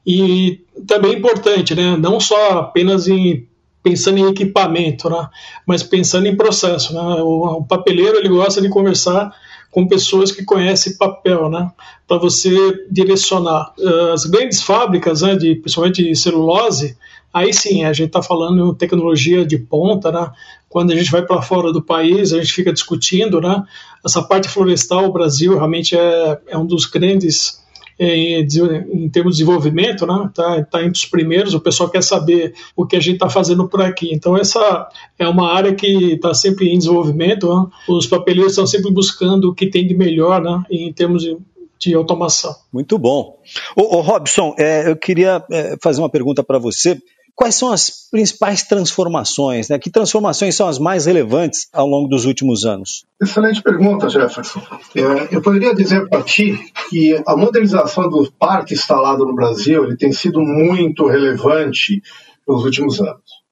E 0.06 0.62
também 0.88 1.14
é 1.14 1.18
importante, 1.18 1.74
né? 1.74 1.98
Não 1.98 2.20
só 2.20 2.60
apenas 2.60 3.08
em 3.08 3.48
pensando 3.82 4.18
em 4.18 4.28
equipamento, 4.28 5.10
né? 5.10 5.30
Mas 5.66 5.84
pensando 5.84 6.28
em 6.28 6.36
processo, 6.36 6.94
né? 6.94 7.02
O, 7.22 7.60
o 7.60 7.64
papeleiro 7.64 8.18
ele 8.18 8.30
gosta 8.30 8.62
de 8.62 8.70
conversar 8.70 9.32
com 9.76 9.86
pessoas 9.86 10.32
que 10.32 10.46
conhecem 10.46 10.96
papel, 10.96 11.50
né? 11.50 11.70
Para 12.08 12.18
você 12.18 12.56
direcionar. 12.90 13.74
As 14.14 14.24
grandes 14.24 14.62
fábricas, 14.62 15.22
né, 15.22 15.36
de, 15.36 15.56
principalmente 15.56 16.02
de 16.02 16.16
celulose, 16.16 16.98
aí 17.34 17.52
sim, 17.52 17.84
a 17.84 17.92
gente 17.92 18.08
está 18.08 18.22
falando 18.22 18.72
em 18.72 18.76
tecnologia 18.76 19.46
de 19.46 19.58
ponta, 19.58 20.14
né? 20.14 20.32
Quando 20.70 20.94
a 20.94 20.96
gente 20.96 21.12
vai 21.12 21.24
para 21.24 21.42
fora 21.42 21.74
do 21.74 21.82
país, 21.82 22.32
a 22.32 22.38
gente 22.38 22.54
fica 22.54 22.72
discutindo, 22.72 23.42
né? 23.42 23.66
Essa 24.06 24.24
parte 24.24 24.48
florestal, 24.48 25.08
o 25.08 25.12
Brasil 25.12 25.56
realmente 25.56 25.94
é, 25.94 26.40
é 26.48 26.58
um 26.58 26.66
dos 26.66 26.86
grandes 26.86 27.62
em, 28.00 28.42
em 28.42 29.10
termos 29.10 29.36
de 29.36 29.44
desenvolvimento, 29.44 30.06
né? 30.06 30.30
Tá, 30.34 30.64
tá 30.64 30.80
entre 30.82 31.00
os 31.00 31.06
primeiros. 31.06 31.54
O 31.54 31.60
pessoal 31.60 31.90
quer 31.90 32.04
saber 32.04 32.54
o 32.76 32.86
que 32.86 32.96
a 32.96 33.00
gente 33.00 33.16
está 33.16 33.30
fazendo 33.30 33.68
por 33.68 33.82
aqui. 33.82 34.14
Então 34.14 34.38
essa 34.38 34.88
é 35.18 35.28
uma 35.28 35.54
área 35.54 35.74
que 35.74 36.14
está 36.14 36.34
sempre 36.34 36.70
em 36.70 36.78
desenvolvimento. 36.78 37.48
Né? 37.48 37.68
Os 37.88 38.08
papeleiros 38.08 38.54
estão 38.54 38.68
sempre 38.68 38.92
buscando 38.92 39.50
o 39.50 39.54
que 39.54 39.68
tem 39.68 39.88
de 39.88 39.96
melhor, 39.96 40.42
né? 40.42 40.64
Em 40.70 40.92
termos 40.92 41.24
de 41.24 41.38
de 41.78 41.94
automação. 41.94 42.56
Muito 42.72 42.98
bom. 42.98 43.38
Ô 43.76 44.02
Robson, 44.02 44.56
é, 44.58 44.90
eu 44.90 44.96
queria 44.96 45.44
é, 45.52 45.76
fazer 45.82 46.02
uma 46.02 46.10
pergunta 46.10 46.44
para 46.44 46.58
você. 46.58 47.00
Quais 47.36 47.56
são 47.56 47.72
as 47.72 48.08
principais 48.10 48.64
transformações? 48.64 49.68
Né? 49.68 49.78
Que 49.78 49.92
transformações 49.92 50.56
são 50.56 50.70
as 50.70 50.80
mais 50.80 51.06
relevantes 51.06 51.68
ao 51.74 51.86
longo 51.86 52.08
dos 52.08 52.26
últimos 52.26 52.64
anos? 52.64 53.06
Excelente 53.22 53.62
pergunta, 53.62 54.08
Jefferson. 54.10 54.62
É, 54.96 55.36
eu 55.36 55.42
poderia 55.42 55.76
dizer 55.76 56.08
para 56.08 56.24
ti 56.24 56.58
que 56.90 57.22
a 57.28 57.36
modernização 57.36 58.10
do 58.10 58.32
parque 58.40 58.74
instalado 58.74 59.26
no 59.26 59.36
Brasil 59.36 59.84
ele 59.84 59.98
tem 59.98 60.14
sido 60.14 60.40
muito 60.40 61.08
relevante 61.08 62.02
nos 62.48 62.64
últimos 62.64 63.02
anos. 63.02 63.46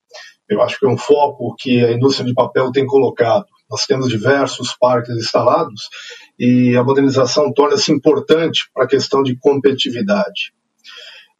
Eu 0.50 0.62
acho 0.62 0.80
que 0.80 0.86
é 0.86 0.90
um 0.90 0.98
foco 0.98 1.54
que 1.60 1.84
a 1.84 1.92
indústria 1.92 2.26
de 2.26 2.34
papel 2.34 2.72
tem 2.72 2.86
colocado. 2.86 3.46
Nós 3.70 3.86
temos 3.86 4.08
diversos 4.08 4.76
parques 4.80 5.16
instalados 5.18 5.90
e 6.40 6.76
a 6.78 6.84
modernização 6.84 7.52
torna-se 7.52 7.92
importante 7.92 8.70
para 8.74 8.86
a 8.86 8.88
questão 8.88 9.24
de 9.24 9.36
competitividade. 9.36 10.54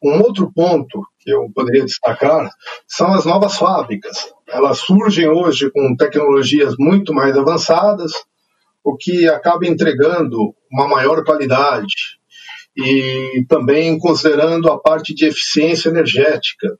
Um 0.02 0.20
outro 0.20 0.52
ponto 0.52 1.02
que 1.24 1.32
eu 1.32 1.50
poderia 1.54 1.84
destacar 1.84 2.50
são 2.86 3.12
as 3.14 3.24
novas 3.24 3.56
fábricas. 3.56 4.30
Elas 4.46 4.78
surgem 4.78 5.28
hoje 5.28 5.70
com 5.70 5.96
tecnologias 5.96 6.74
muito 6.78 7.14
mais 7.14 7.36
avançadas, 7.36 8.12
o 8.84 8.94
que 8.96 9.26
acaba 9.26 9.66
entregando 9.66 10.54
uma 10.70 10.86
maior 10.86 11.24
qualidade 11.24 12.18
e 12.76 13.44
também 13.48 13.98
considerando 13.98 14.70
a 14.70 14.78
parte 14.78 15.14
de 15.14 15.24
eficiência 15.24 15.88
energética 15.88 16.78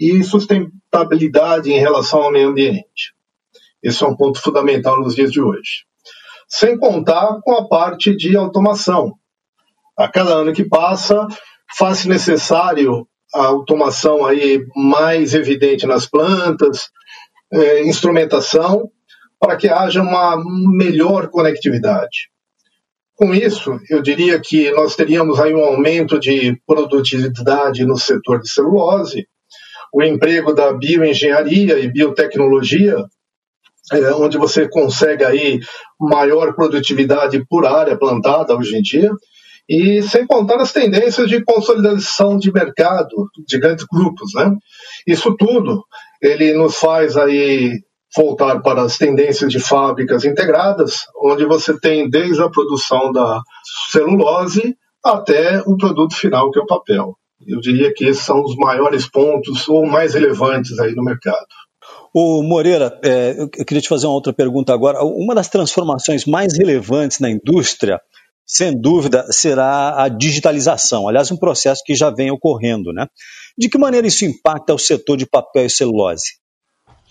e 0.00 0.22
sustentabilidade 0.24 1.70
em 1.70 1.78
relação 1.78 2.22
ao 2.22 2.32
meio 2.32 2.48
ambiente. 2.48 3.14
Esse 3.82 4.02
é 4.02 4.06
um 4.06 4.16
ponto 4.16 4.40
fundamental 4.40 5.00
nos 5.00 5.14
dias 5.14 5.30
de 5.30 5.40
hoje. 5.40 5.84
Sem 6.48 6.78
contar 6.78 7.40
com 7.42 7.52
a 7.52 7.68
parte 7.68 8.16
de 8.16 8.36
automação. 8.36 9.14
A 9.98 10.08
cada 10.08 10.34
ano 10.34 10.52
que 10.52 10.64
passa, 10.64 11.26
faz 11.76 12.04
necessário 12.06 13.06
a 13.34 13.46
automação 13.46 14.24
aí 14.24 14.64
mais 14.74 15.34
evidente 15.34 15.86
nas 15.86 16.06
plantas, 16.06 16.88
é, 17.52 17.82
instrumentação, 17.84 18.90
para 19.38 19.56
que 19.56 19.68
haja 19.68 20.02
uma 20.02 20.36
melhor 20.72 21.28
conectividade. 21.28 22.30
Com 23.14 23.34
isso, 23.34 23.78
eu 23.88 24.02
diria 24.02 24.38
que 24.40 24.70
nós 24.72 24.94
teríamos 24.94 25.40
aí 25.40 25.54
um 25.54 25.64
aumento 25.64 26.18
de 26.18 26.60
produtividade 26.66 27.84
no 27.84 27.96
setor 27.96 28.40
de 28.40 28.50
celulose, 28.50 29.26
o 29.92 30.02
emprego 30.02 30.52
da 30.52 30.72
bioengenharia 30.72 31.78
e 31.78 31.90
biotecnologia, 31.90 32.96
é, 33.92 34.10
onde 34.12 34.36
você 34.36 34.68
consegue 34.68 35.24
aí 35.24 35.60
maior 35.98 36.54
produtividade 36.54 37.42
por 37.48 37.64
área 37.64 37.96
plantada 37.96 38.54
hoje 38.54 38.76
em 38.76 38.82
dia, 38.82 39.10
e 39.68 40.02
sem 40.02 40.26
contar 40.26 40.60
as 40.60 40.72
tendências 40.72 41.28
de 41.28 41.42
consolidação 41.44 42.38
de 42.38 42.52
mercado 42.52 43.28
de 43.46 43.58
grandes 43.58 43.84
grupos, 43.84 44.32
né? 44.34 44.52
Isso 45.06 45.34
tudo 45.36 45.84
ele 46.22 46.54
nos 46.54 46.76
faz 46.76 47.16
aí 47.16 47.80
voltar 48.16 48.60
para 48.60 48.82
as 48.82 48.96
tendências 48.96 49.50
de 49.50 49.60
fábricas 49.60 50.24
integradas, 50.24 51.00
onde 51.22 51.44
você 51.44 51.78
tem 51.78 52.08
desde 52.08 52.42
a 52.42 52.48
produção 52.48 53.12
da 53.12 53.40
celulose 53.90 54.76
até 55.04 55.60
o 55.66 55.76
produto 55.76 56.14
final 56.14 56.50
que 56.50 56.58
é 56.58 56.62
o 56.62 56.66
papel. 56.66 57.14
Eu 57.46 57.60
diria 57.60 57.92
que 57.92 58.06
esses 58.06 58.24
são 58.24 58.42
os 58.42 58.56
maiores 58.56 59.08
pontos 59.08 59.68
ou 59.68 59.84
mais 59.86 60.14
relevantes 60.14 60.78
aí 60.78 60.94
no 60.94 61.04
mercado. 61.04 61.46
O 62.14 62.42
Moreira, 62.42 62.98
é, 63.04 63.36
eu 63.38 63.48
queria 63.64 63.82
te 63.82 63.88
fazer 63.88 64.06
uma 64.06 64.14
outra 64.14 64.32
pergunta 64.32 64.72
agora. 64.72 65.04
Uma 65.04 65.34
das 65.34 65.48
transformações 65.48 66.24
mais 66.24 66.56
relevantes 66.56 67.20
na 67.20 67.28
indústria 67.28 68.00
sem 68.46 68.78
dúvida, 68.80 69.26
será 69.30 70.02
a 70.02 70.08
digitalização. 70.08 71.08
Aliás, 71.08 71.30
um 71.32 71.36
processo 71.36 71.82
que 71.84 71.94
já 71.94 72.10
vem 72.10 72.30
ocorrendo. 72.30 72.92
Né? 72.92 73.06
De 73.58 73.68
que 73.68 73.76
maneira 73.76 74.06
isso 74.06 74.24
impacta 74.24 74.72
o 74.72 74.78
setor 74.78 75.16
de 75.16 75.26
papel 75.26 75.66
e 75.66 75.70
celulose? 75.70 76.34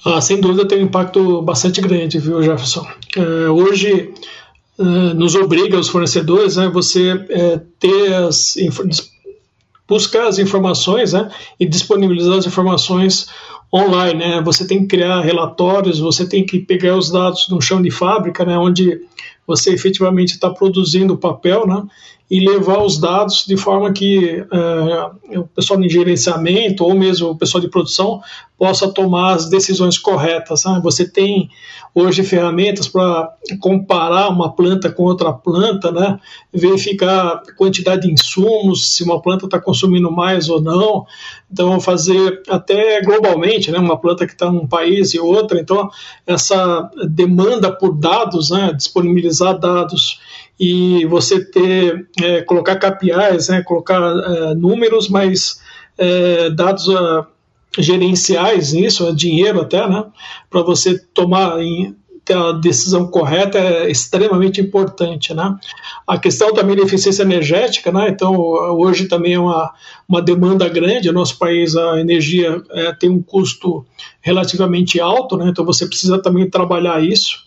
Ah, 0.05 0.21
sem 0.21 0.39
dúvida 0.39 0.67
tem 0.67 0.79
um 0.79 0.85
impacto 0.85 1.41
bastante 1.41 1.81
grande, 1.81 2.19
viu, 2.19 2.41
Jefferson? 2.41 2.85
É, 3.17 3.49
hoje 3.49 4.13
é, 4.77 4.83
nos 4.83 5.35
obriga 5.35 5.79
os 5.79 5.89
fornecedores 5.89 6.57
né, 6.57 6.69
você 6.69 7.11
é, 7.29 7.59
ter 7.79 8.13
as 8.13 8.55
buscar 9.87 10.27
as 10.27 10.39
informações 10.39 11.13
né, 11.13 11.29
e 11.59 11.65
disponibilizar 11.65 12.37
as 12.37 12.47
informações 12.47 13.27
online. 13.73 14.19
Né? 14.19 14.41
Você 14.43 14.67
tem 14.67 14.81
que 14.81 14.87
criar 14.87 15.21
relatórios, 15.21 15.99
você 15.99 16.27
tem 16.27 16.45
que 16.45 16.59
pegar 16.59 16.97
os 16.97 17.11
dados 17.11 17.47
no 17.49 17.61
chão 17.61 17.81
de 17.81 17.91
fábrica, 17.91 18.45
né, 18.45 18.57
onde 18.57 18.99
você 19.47 19.73
efetivamente 19.73 20.33
está 20.33 20.49
produzindo 20.49 21.17
papel, 21.17 21.67
né? 21.67 21.83
E 22.29 22.39
levar 22.39 22.81
os 22.81 22.97
dados 22.97 23.45
de 23.47 23.55
forma 23.55 23.93
que 23.93 24.43
é, 24.51 25.37
o 25.37 25.43
pessoal 25.45 25.79
de 25.79 25.87
gerenciamento 25.87 26.83
ou 26.83 26.95
mesmo 26.95 27.29
o 27.29 27.37
pessoal 27.37 27.61
de 27.61 27.69
produção 27.69 28.19
possa 28.57 28.89
tomar 28.89 29.33
as 29.33 29.49
decisões 29.49 29.97
corretas. 29.97 30.63
Né? 30.65 30.79
Você 30.83 31.07
tem 31.07 31.49
hoje 31.93 32.23
ferramentas 32.23 32.87
para 32.87 33.33
comparar 33.59 34.29
uma 34.29 34.53
planta 34.53 34.91
com 34.91 35.03
outra 35.03 35.31
planta, 35.31 35.91
né? 35.91 36.19
verificar 36.53 37.27
a 37.27 37.53
quantidade 37.55 38.03
de 38.03 38.13
insumos, 38.13 38.95
se 38.95 39.03
uma 39.03 39.21
planta 39.21 39.45
está 39.45 39.59
consumindo 39.59 40.11
mais 40.11 40.49
ou 40.49 40.61
não. 40.61 41.05
Então, 41.51 41.79
fazer 41.79 42.41
até 42.49 43.01
globalmente, 43.01 43.71
né? 43.71 43.77
uma 43.77 43.99
planta 43.99 44.25
que 44.25 44.33
está 44.33 44.51
num 44.51 44.67
país 44.67 45.13
e 45.13 45.19
outra. 45.19 45.59
Então, 45.59 45.89
essa 46.25 46.89
demanda 47.09 47.71
por 47.71 47.93
dados, 47.93 48.49
né? 48.49 48.73
Disponibilizar 49.35 49.59
dados 49.59 50.19
e 50.59 51.05
você 51.05 51.43
ter, 51.43 52.07
é, 52.21 52.41
colocar 52.41 52.77
KPIs, 52.77 53.49
né? 53.49 53.61
colocar 53.61 54.01
é, 54.01 54.55
números, 54.55 55.09
mas 55.09 55.61
é, 55.97 56.49
dados. 56.49 56.87
Uh, 56.87 57.25
gerenciais 57.77 58.71
nisso, 58.71 59.05
é 59.05 59.11
dinheiro 59.11 59.59
até, 59.59 59.85
né? 59.85 60.05
Para 60.49 60.61
você 60.61 60.97
tomar 61.13 61.59
em, 61.59 61.93
ter 62.25 62.35
a 62.35 62.51
decisão 62.53 63.05
correta 63.07 63.59
é 63.59 63.89
extremamente 63.89 64.59
importante, 64.59 65.33
né? 65.33 65.55
A 66.07 66.17
questão 66.17 66.51
também 66.53 66.75
da 66.75 66.81
eficiência 66.81 67.21
energética, 67.21 67.91
né? 67.91 68.09
Então, 68.09 68.35
hoje 68.35 69.07
também 69.07 69.33
é 69.33 69.39
uma, 69.39 69.71
uma 70.09 70.21
demanda 70.21 70.67
grande. 70.67 71.11
Nosso 71.11 71.37
país, 71.37 71.75
a 71.75 71.99
energia 71.99 72.61
é, 72.71 72.93
tem 72.93 73.09
um 73.09 73.21
custo 73.21 73.85
relativamente 74.21 74.99
alto, 74.99 75.37
né? 75.37 75.47
Então, 75.49 75.63
você 75.63 75.85
precisa 75.85 76.19
também 76.19 76.49
trabalhar 76.49 77.03
isso. 77.03 77.45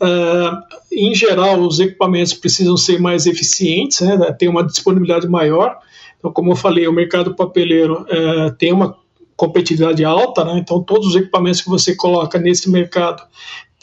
É, 0.00 0.50
em 0.92 1.14
geral, 1.14 1.60
os 1.60 1.80
equipamentos 1.80 2.34
precisam 2.34 2.76
ser 2.76 3.00
mais 3.00 3.26
eficientes, 3.26 4.00
né? 4.00 4.32
Tem 4.32 4.48
uma 4.48 4.64
disponibilidade 4.64 5.28
maior. 5.28 5.78
Então, 6.18 6.32
como 6.32 6.52
eu 6.52 6.56
falei, 6.56 6.86
o 6.86 6.92
mercado 6.92 7.34
papeleiro 7.34 8.06
é, 8.08 8.50
tem 8.50 8.72
uma 8.72 8.96
competitividade 9.36 10.04
alta, 10.04 10.44
né? 10.44 10.58
então 10.58 10.82
todos 10.82 11.08
os 11.08 11.16
equipamentos 11.16 11.60
que 11.60 11.68
você 11.68 11.94
coloca 11.94 12.38
nesse 12.38 12.70
mercado 12.70 13.22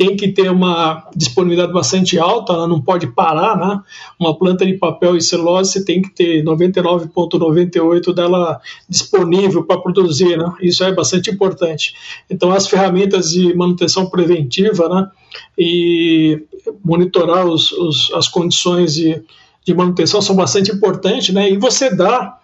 tem 0.01 0.15
que 0.15 0.29
ter 0.29 0.49
uma 0.49 1.07
disponibilidade 1.15 1.71
bastante 1.71 2.17
alta, 2.17 2.53
ela 2.53 2.67
não 2.67 2.81
pode 2.81 3.05
parar, 3.05 3.55
né? 3.55 3.79
Uma 4.19 4.35
planta 4.35 4.65
de 4.65 4.73
papel 4.73 5.15
e 5.15 5.21
celulose 5.21 5.73
você 5.73 5.85
tem 5.85 6.01
que 6.01 6.09
ter 6.09 6.43
99,98 6.43 8.11
dela 8.11 8.59
disponível 8.89 9.63
para 9.63 9.79
produzir, 9.79 10.35
né? 10.35 10.51
Isso 10.59 10.83
é 10.83 10.91
bastante 10.91 11.29
importante. 11.29 11.93
Então 12.27 12.51
as 12.51 12.67
ferramentas 12.67 13.29
de 13.29 13.53
manutenção 13.53 14.09
preventiva, 14.09 14.89
né? 14.89 15.07
E 15.55 16.41
monitorar 16.83 17.45
os, 17.45 17.71
os, 17.71 18.11
as 18.15 18.27
condições 18.27 18.95
de, 18.95 19.21
de 19.63 19.73
manutenção 19.75 20.19
são 20.19 20.35
bastante 20.35 20.71
importantes, 20.71 21.31
né? 21.31 21.47
E 21.47 21.57
você 21.57 21.95
dá 21.95 22.39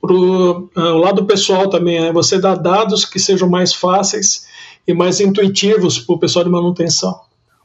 para 0.00 0.14
o 0.14 0.70
uh, 0.76 0.96
lado 0.98 1.26
pessoal 1.26 1.68
também, 1.68 2.00
né? 2.00 2.12
você 2.12 2.38
dá 2.38 2.54
dados 2.54 3.04
que 3.04 3.18
sejam 3.18 3.50
mais 3.50 3.74
fáceis 3.74 4.48
e 4.86 4.94
mais 4.94 5.20
intuitivos 5.20 5.98
para 5.98 6.14
o 6.14 6.18
pessoal 6.18 6.44
de 6.44 6.50
manutenção. 6.50 7.20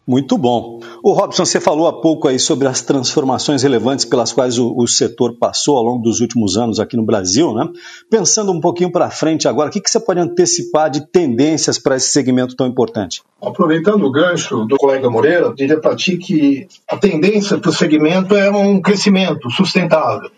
Muito 0.08 0.38
bom. 0.38 0.80
O 1.04 1.14
Robson, 1.14 1.44
você 1.44 1.60
falou 1.60 1.88
há 1.88 1.94
pouco 2.00 2.28
aí 2.28 2.38
sobre 2.38 2.68
as 2.68 2.82
transformações 2.82 3.64
relevantes 3.64 4.06
pelas 4.06 4.32
quais 4.32 4.60
o, 4.60 4.72
o 4.78 4.88
setor 4.88 5.36
passou 5.40 5.78
ao 5.78 5.84
longo 5.84 6.04
dos 6.04 6.20
últimos 6.20 6.58
anos 6.58 6.80
aqui 6.80 6.96
no 6.96 7.04
Brasil, 7.04 7.56
né? 7.56 7.68
Pensando 8.08 8.52
um 8.52 8.62
pouquinho 8.62 8.92
para 8.92 9.10
frente 9.10 9.48
agora, 9.48 9.70
o 9.70 9.72
que, 9.72 9.82
que 9.82 9.90
você 9.90 10.00
pode 10.00 10.20
antecipar 10.20 10.92
de 10.92 11.08
tendências 11.08 11.80
para 11.80 11.96
esse 11.96 12.10
segmento 12.10 12.56
tão 12.56 12.68
importante? 12.68 13.24
Aproveitando 13.42 14.04
o 14.06 14.12
gancho 14.12 14.66
do 14.66 14.78
colega 14.78 15.10
Moreira, 15.10 15.52
diria 15.56 15.80
para 15.80 15.96
ti 15.96 16.18
que 16.18 16.68
a 16.88 16.98
tendência 16.98 17.58
para 17.58 17.70
o 17.72 17.74
segmento 17.74 18.36
é 18.36 18.52
um 18.52 18.80
crescimento 18.80 19.50
sustentável. 19.50 20.30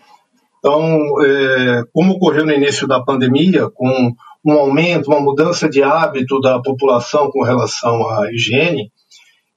Então, 0.60 1.22
é, 1.22 1.82
como 1.92 2.14
ocorreu 2.14 2.46
no 2.46 2.52
início 2.52 2.88
da 2.88 3.00
pandemia, 3.00 3.68
com 3.68 4.14
um 4.48 4.58
aumento, 4.58 5.10
uma 5.10 5.20
mudança 5.20 5.68
de 5.68 5.82
hábito 5.82 6.40
da 6.40 6.58
população 6.58 7.30
com 7.30 7.42
relação 7.42 8.08
à 8.08 8.32
higiene, 8.32 8.90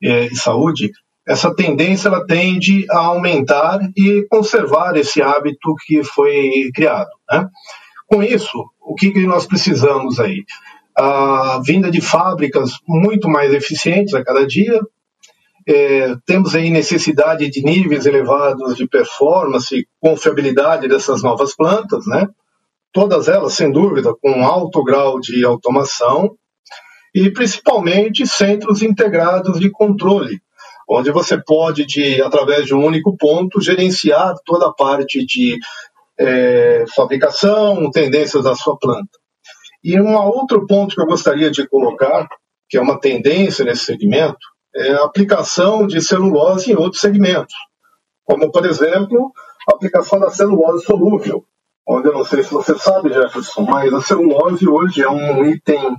é, 0.03 0.25
e 0.25 0.35
saúde, 0.35 0.91
essa 1.25 1.53
tendência 1.55 2.09
ela 2.09 2.25
tende 2.25 2.85
a 2.89 2.97
aumentar 2.97 3.79
e 3.95 4.25
conservar 4.29 4.97
esse 4.97 5.21
hábito 5.21 5.75
que 5.85 6.03
foi 6.03 6.69
criado. 6.75 7.09
Né? 7.31 7.47
Com 8.07 8.21
isso, 8.21 8.65
o 8.81 8.93
que, 8.95 9.11
que 9.11 9.25
nós 9.25 9.45
precisamos 9.45 10.19
aí? 10.19 10.43
A 10.97 11.61
vinda 11.63 11.89
de 11.89 12.01
fábricas 12.01 12.71
muito 12.85 13.29
mais 13.29 13.53
eficientes 13.53 14.13
a 14.13 14.23
cada 14.23 14.45
dia, 14.45 14.77
é, 15.69 16.15
temos 16.25 16.53
aí 16.53 16.69
necessidade 16.69 17.49
de 17.49 17.63
níveis 17.63 18.05
elevados 18.05 18.75
de 18.75 18.87
performance 18.87 19.73
e 19.73 19.85
confiabilidade 20.01 20.87
dessas 20.89 21.23
novas 21.23 21.55
plantas, 21.55 22.05
né? 22.07 22.27
Todas 22.93 23.27
elas, 23.27 23.53
sem 23.53 23.71
dúvida, 23.71 24.13
com 24.21 24.45
alto 24.45 24.83
grau 24.83 25.19
de 25.19 25.45
automação 25.45 26.35
e 27.13 27.29
principalmente 27.31 28.27
centros 28.27 28.81
integrados 28.81 29.59
de 29.59 29.69
controle, 29.69 30.41
onde 30.89 31.11
você 31.11 31.41
pode, 31.41 31.85
de, 31.85 32.21
através 32.21 32.65
de 32.65 32.75
um 32.75 32.83
único 32.83 33.15
ponto, 33.15 33.61
gerenciar 33.61 34.33
toda 34.45 34.67
a 34.67 34.73
parte 34.73 35.25
de 35.25 35.57
é, 36.19 36.85
fabricação, 36.93 37.89
tendências 37.91 38.43
da 38.43 38.55
sua 38.55 38.77
planta. 38.77 39.19
E 39.83 39.99
um 39.99 40.15
outro 40.15 40.65
ponto 40.67 40.93
que 40.93 41.01
eu 41.01 41.07
gostaria 41.07 41.49
de 41.49 41.67
colocar, 41.67 42.27
que 42.69 42.77
é 42.77 42.81
uma 42.81 42.99
tendência 42.99 43.65
nesse 43.65 43.85
segmento, 43.85 44.37
é 44.75 44.91
a 44.93 45.03
aplicação 45.03 45.87
de 45.87 46.01
celulose 46.01 46.71
em 46.71 46.75
outros 46.75 47.01
segmentos, 47.01 47.53
como, 48.23 48.51
por 48.51 48.65
exemplo, 48.65 49.31
a 49.69 49.73
aplicação 49.73 50.19
da 50.19 50.29
celulose 50.29 50.85
solúvel, 50.85 51.45
onde 51.87 52.07
eu 52.07 52.13
não 52.13 52.23
sei 52.23 52.43
se 52.43 52.51
você 52.51 52.77
sabe, 52.77 53.13
Jefferson, 53.13 53.63
mas 53.63 53.93
a 53.93 54.01
celulose 54.01 54.67
hoje 54.67 55.01
é 55.01 55.09
um 55.09 55.45
item 55.45 55.95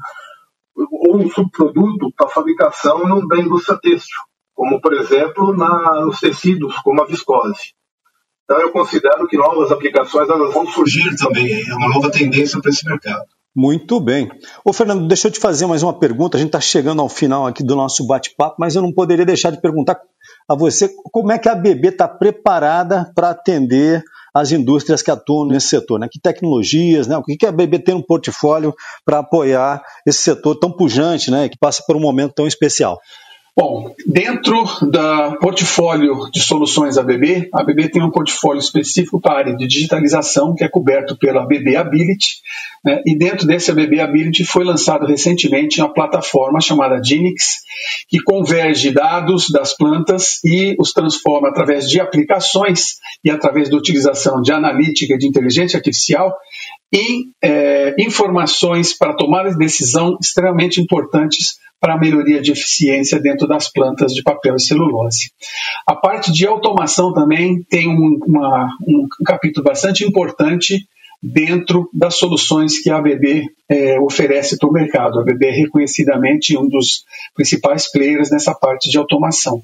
ou 0.74 1.16
um 1.16 1.30
subproduto 1.30 2.12
para 2.16 2.28
fabricação 2.28 3.26
da 3.26 3.38
indústria 3.38 3.78
têxtil, 3.80 4.18
como, 4.54 4.80
por 4.80 4.94
exemplo, 4.94 5.54
na, 5.54 6.00
nos 6.04 6.20
tecidos, 6.20 6.76
como 6.78 7.02
a 7.02 7.06
viscose. 7.06 7.74
Então, 8.44 8.60
eu 8.60 8.72
considero 8.72 9.26
que 9.26 9.36
novas 9.36 9.70
aplicações 9.70 10.28
elas 10.28 10.52
vão 10.52 10.66
surgir 10.66 11.14
também, 11.16 11.62
é 11.68 11.74
uma 11.74 11.88
nova 11.88 12.10
tendência 12.10 12.60
para 12.60 12.70
esse 12.70 12.84
mercado. 12.86 13.24
Muito 13.54 14.00
bem. 14.00 14.30
Ô, 14.64 14.72
Fernando, 14.72 15.06
deixa 15.06 15.28
eu 15.28 15.32
te 15.32 15.38
fazer 15.38 15.66
mais 15.66 15.82
uma 15.82 15.92
pergunta. 15.92 16.38
A 16.38 16.40
gente 16.40 16.48
está 16.48 16.60
chegando 16.60 17.02
ao 17.02 17.08
final 17.08 17.46
aqui 17.46 17.62
do 17.62 17.76
nosso 17.76 18.06
bate-papo, 18.06 18.56
mas 18.58 18.74
eu 18.74 18.80
não 18.80 18.92
poderia 18.92 19.26
deixar 19.26 19.50
de 19.50 19.60
perguntar 19.60 20.00
a 20.48 20.54
você 20.56 20.90
como 21.12 21.32
é 21.32 21.38
que 21.38 21.50
a 21.50 21.54
BB 21.54 21.88
está 21.88 22.08
preparada 22.08 23.12
para 23.14 23.30
atender 23.30 24.02
as 24.34 24.52
indústrias 24.52 25.02
que 25.02 25.10
atuam 25.10 25.46
nesse 25.46 25.68
setor, 25.68 25.98
né? 25.98 26.08
Que 26.10 26.20
tecnologias, 26.20 27.06
né? 27.06 27.16
O 27.16 27.22
que 27.22 27.46
a 27.46 27.52
BB 27.52 27.80
tem 27.80 27.94
no 27.94 28.06
portfólio 28.06 28.74
para 29.04 29.18
apoiar 29.18 29.82
esse 30.06 30.20
setor 30.20 30.56
tão 30.56 30.70
pujante, 30.70 31.30
né? 31.30 31.48
Que 31.48 31.58
passa 31.58 31.82
por 31.86 31.96
um 31.96 32.00
momento 32.00 32.34
tão 32.34 32.46
especial. 32.46 32.98
Bom, 33.54 33.94
dentro 34.06 34.64
da 34.90 35.36
portfólio 35.36 36.30
de 36.32 36.40
soluções 36.40 36.96
ABB, 36.96 37.50
a 37.52 37.60
ABB 37.60 37.90
tem 37.90 38.02
um 38.02 38.10
portfólio 38.10 38.58
específico 38.58 39.20
para 39.20 39.34
a 39.34 39.38
área 39.40 39.56
de 39.56 39.66
digitalização, 39.66 40.54
que 40.54 40.64
é 40.64 40.68
coberto 40.70 41.18
pela 41.18 41.42
ABB 41.42 41.76
Ability, 41.76 42.40
né? 42.82 43.02
e 43.06 43.14
dentro 43.14 43.46
desse 43.46 43.70
ABB 43.70 44.00
Ability 44.00 44.42
foi 44.42 44.64
lançado 44.64 45.04
recentemente 45.04 45.82
uma 45.82 45.92
plataforma 45.92 46.62
chamada 46.62 46.98
Genix, 47.04 47.58
que 48.08 48.22
converge 48.22 48.90
dados 48.90 49.50
das 49.50 49.76
plantas 49.76 50.42
e 50.42 50.74
os 50.78 50.92
transforma 50.92 51.50
através 51.50 51.90
de 51.90 52.00
aplicações 52.00 52.96
e 53.22 53.30
através 53.30 53.68
da 53.68 53.76
utilização 53.76 54.40
de 54.40 54.50
analítica 54.50 55.18
de 55.18 55.28
inteligência 55.28 55.76
artificial 55.76 56.34
em 56.92 57.32
é, 57.42 57.94
informações 57.98 58.96
para 58.96 59.14
tomar 59.14 59.48
de 59.48 59.56
decisão 59.56 60.18
extremamente 60.20 60.80
importantes 60.80 61.58
para 61.80 61.94
a 61.94 61.98
melhoria 61.98 62.40
de 62.40 62.52
eficiência 62.52 63.18
dentro 63.18 63.48
das 63.48 63.68
plantas 63.70 64.12
de 64.12 64.22
papel 64.22 64.54
e 64.54 64.62
celulose. 64.62 65.32
A 65.86 65.96
parte 65.96 66.30
de 66.32 66.46
automação 66.46 67.12
também 67.12 67.62
tem 67.68 67.88
um, 67.88 68.18
uma, 68.24 68.68
um 68.86 69.08
capítulo 69.24 69.64
bastante 69.64 70.04
importante 70.04 70.86
dentro 71.22 71.88
das 71.94 72.16
soluções 72.16 72.80
que 72.80 72.90
a 72.90 72.96
ABB 72.96 73.48
é, 73.68 73.98
oferece 74.00 74.58
para 74.58 74.68
o 74.68 74.72
mercado. 74.72 75.18
A 75.18 75.22
ABB 75.22 75.46
é 75.46 75.50
reconhecidamente 75.50 76.58
um 76.58 76.68
dos 76.68 77.04
principais 77.34 77.90
players 77.90 78.30
nessa 78.30 78.54
parte 78.54 78.90
de 78.90 78.98
automação. 78.98 79.62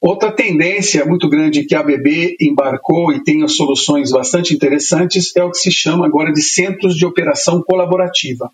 Outra 0.00 0.32
tendência 0.32 1.04
muito 1.04 1.28
grande 1.28 1.64
que 1.64 1.74
a 1.74 1.80
ABB 1.80 2.36
embarcou 2.40 3.12
e 3.12 3.22
tem 3.22 3.46
soluções 3.46 4.10
bastante 4.10 4.54
interessantes 4.54 5.34
é 5.36 5.44
o 5.44 5.50
que 5.50 5.58
se 5.58 5.70
chama 5.70 6.06
agora 6.06 6.32
de 6.32 6.42
centros 6.42 6.96
de 6.96 7.04
operação 7.04 7.62
colaborativa. 7.62 8.50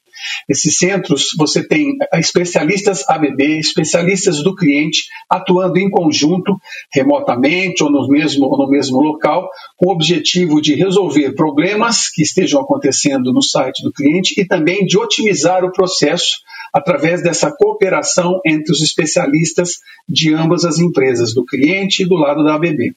Esses 0.48 0.76
centros, 0.76 1.28
você 1.36 1.66
tem 1.66 1.96
especialistas 2.14 3.08
ABB, 3.08 3.58
especialistas 3.58 4.42
do 4.42 4.54
cliente, 4.54 5.04
atuando 5.28 5.78
em 5.78 5.90
conjunto, 5.90 6.56
remotamente 6.92 7.82
ou 7.82 7.90
no 7.90 8.06
mesmo, 8.08 8.46
ou 8.46 8.58
no 8.58 8.68
mesmo 8.68 9.00
local, 9.00 9.48
com 9.76 9.88
o 9.88 9.92
objetivo 9.92 10.60
de 10.60 10.74
resolver 10.74 11.34
problemas 11.34 12.08
que 12.08 12.22
estejam 12.32 12.60
acontecendo 12.60 13.32
no 13.32 13.42
site 13.42 13.82
do 13.82 13.92
cliente 13.92 14.40
e 14.40 14.44
também 14.44 14.84
de 14.84 14.98
otimizar 14.98 15.64
o 15.64 15.72
processo 15.72 16.40
através 16.72 17.22
dessa 17.22 17.54
cooperação 17.54 18.40
entre 18.46 18.72
os 18.72 18.80
especialistas 18.80 19.76
de 20.08 20.34
ambas 20.34 20.64
as 20.64 20.78
empresas, 20.78 21.34
do 21.34 21.44
cliente 21.44 22.02
e 22.02 22.06
do 22.08 22.14
lado 22.14 22.42
da 22.42 22.54
ABB. 22.54 22.94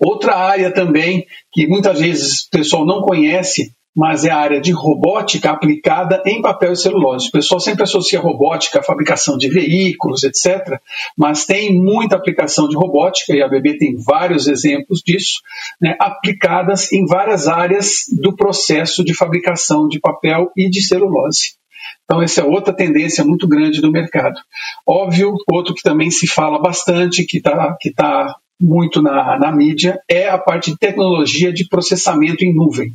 Outra 0.00 0.34
área 0.34 0.72
também 0.72 1.26
que 1.52 1.66
muitas 1.66 2.00
vezes 2.00 2.46
o 2.46 2.50
pessoal 2.50 2.84
não 2.84 3.02
conhece 3.02 3.72
mas 3.98 4.24
é 4.24 4.30
a 4.30 4.36
área 4.36 4.60
de 4.60 4.70
robótica 4.70 5.50
aplicada 5.50 6.22
em 6.24 6.40
papel 6.40 6.72
e 6.72 6.76
celulose. 6.76 7.26
O 7.26 7.32
pessoal 7.32 7.58
sempre 7.58 7.82
associa 7.82 8.20
robótica 8.20 8.78
à 8.78 8.82
fabricação 8.82 9.36
de 9.36 9.48
veículos, 9.48 10.22
etc., 10.22 10.78
mas 11.16 11.44
tem 11.44 11.74
muita 11.74 12.14
aplicação 12.14 12.68
de 12.68 12.76
robótica, 12.76 13.34
e 13.34 13.42
a 13.42 13.48
BB 13.48 13.76
tem 13.76 13.96
vários 13.96 14.46
exemplos 14.46 15.02
disso, 15.04 15.40
né, 15.82 15.96
aplicadas 15.98 16.92
em 16.92 17.04
várias 17.06 17.48
áreas 17.48 18.04
do 18.22 18.36
processo 18.36 19.04
de 19.04 19.12
fabricação 19.12 19.88
de 19.88 19.98
papel 19.98 20.52
e 20.56 20.70
de 20.70 20.80
celulose. 20.80 21.58
Então, 22.04 22.22
essa 22.22 22.40
é 22.40 22.44
outra 22.44 22.72
tendência 22.72 23.24
muito 23.24 23.48
grande 23.48 23.80
do 23.80 23.90
mercado. 23.90 24.40
Óbvio, 24.86 25.34
outro 25.52 25.74
que 25.74 25.82
também 25.82 26.10
se 26.10 26.28
fala 26.28 26.60
bastante, 26.60 27.24
que 27.24 27.38
está 27.38 27.76
que 27.80 27.92
tá 27.92 28.36
muito 28.60 29.00
na, 29.00 29.38
na 29.38 29.52
mídia, 29.52 30.00
é 30.08 30.28
a 30.28 30.38
parte 30.38 30.72
de 30.72 30.78
tecnologia 30.78 31.52
de 31.52 31.68
processamento 31.68 32.44
em 32.44 32.54
nuvem. 32.54 32.92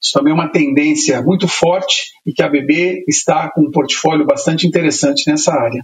Isso 0.00 0.12
também 0.12 0.32
é 0.32 0.34
uma 0.34 0.48
tendência 0.48 1.20
muito 1.22 1.48
forte 1.48 2.12
e 2.26 2.32
que 2.32 2.42
a 2.42 2.48
BB 2.48 3.04
está 3.08 3.50
com 3.50 3.62
um 3.62 3.70
portfólio 3.70 4.26
bastante 4.26 4.66
interessante 4.66 5.28
nessa 5.28 5.52
área. 5.52 5.82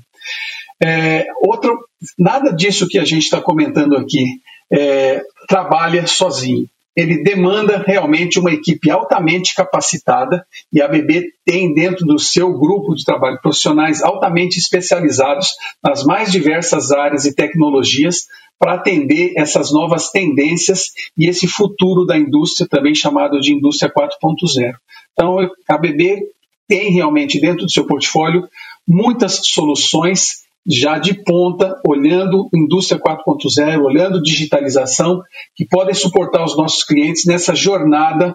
É, 0.83 1.27
outro, 1.41 1.79
nada 2.19 2.53
disso 2.53 2.89
que 2.89 2.99
a 2.99 3.05
gente 3.05 3.23
está 3.25 3.41
comentando 3.41 3.97
aqui 3.97 4.41
é, 4.73 5.23
trabalha 5.49 6.07
sozinho. 6.07 6.67
Ele 6.97 7.23
demanda 7.23 7.83
realmente 7.85 8.39
uma 8.39 8.53
equipe 8.53 8.91
altamente 8.91 9.55
capacitada 9.55 10.47
e 10.73 10.81
a 10.81 10.87
BB 10.87 11.25
tem 11.45 11.75
dentro 11.75 12.07
do 12.07 12.19
seu 12.19 12.57
grupo 12.57 12.95
de 12.95 13.05
trabalho 13.05 13.41
profissionais 13.43 14.03
altamente 14.03 14.59
especializados 14.59 15.49
nas 15.83 16.05
mais 16.05 16.31
diversas 16.31 16.93
áreas 16.93 17.25
e 17.25 17.35
tecnologias 17.35 18.27
para 18.59 18.75
atender 18.75 19.33
essas 19.37 19.73
novas 19.73 20.11
tendências 20.11 20.93
e 21.19 21.29
esse 21.29 21.49
futuro 21.49 22.07
da 22.07 22.17
indústria, 22.17 22.69
também 22.69 22.95
chamado 22.95 23.41
de 23.41 23.53
indústria 23.53 23.93
4.0. 23.93 24.75
Então, 25.13 25.37
a 25.69 25.79
BB 25.79 26.23
tem 26.69 26.93
realmente 26.93 27.41
dentro 27.41 27.67
do 27.67 27.71
seu 27.71 27.87
portfólio 27.87 28.49
muitas 28.87 29.41
soluções 29.43 30.44
já 30.67 30.99
de 30.99 31.15
ponta, 31.15 31.81
olhando 31.87 32.49
indústria 32.55 33.01
4.0, 33.01 33.83
olhando 33.83 34.23
digitalização, 34.23 35.23
que 35.55 35.67
podem 35.67 35.95
suportar 35.95 36.45
os 36.45 36.57
nossos 36.57 36.85
clientes 36.85 37.25
nessa 37.27 37.55
jornada 37.55 38.35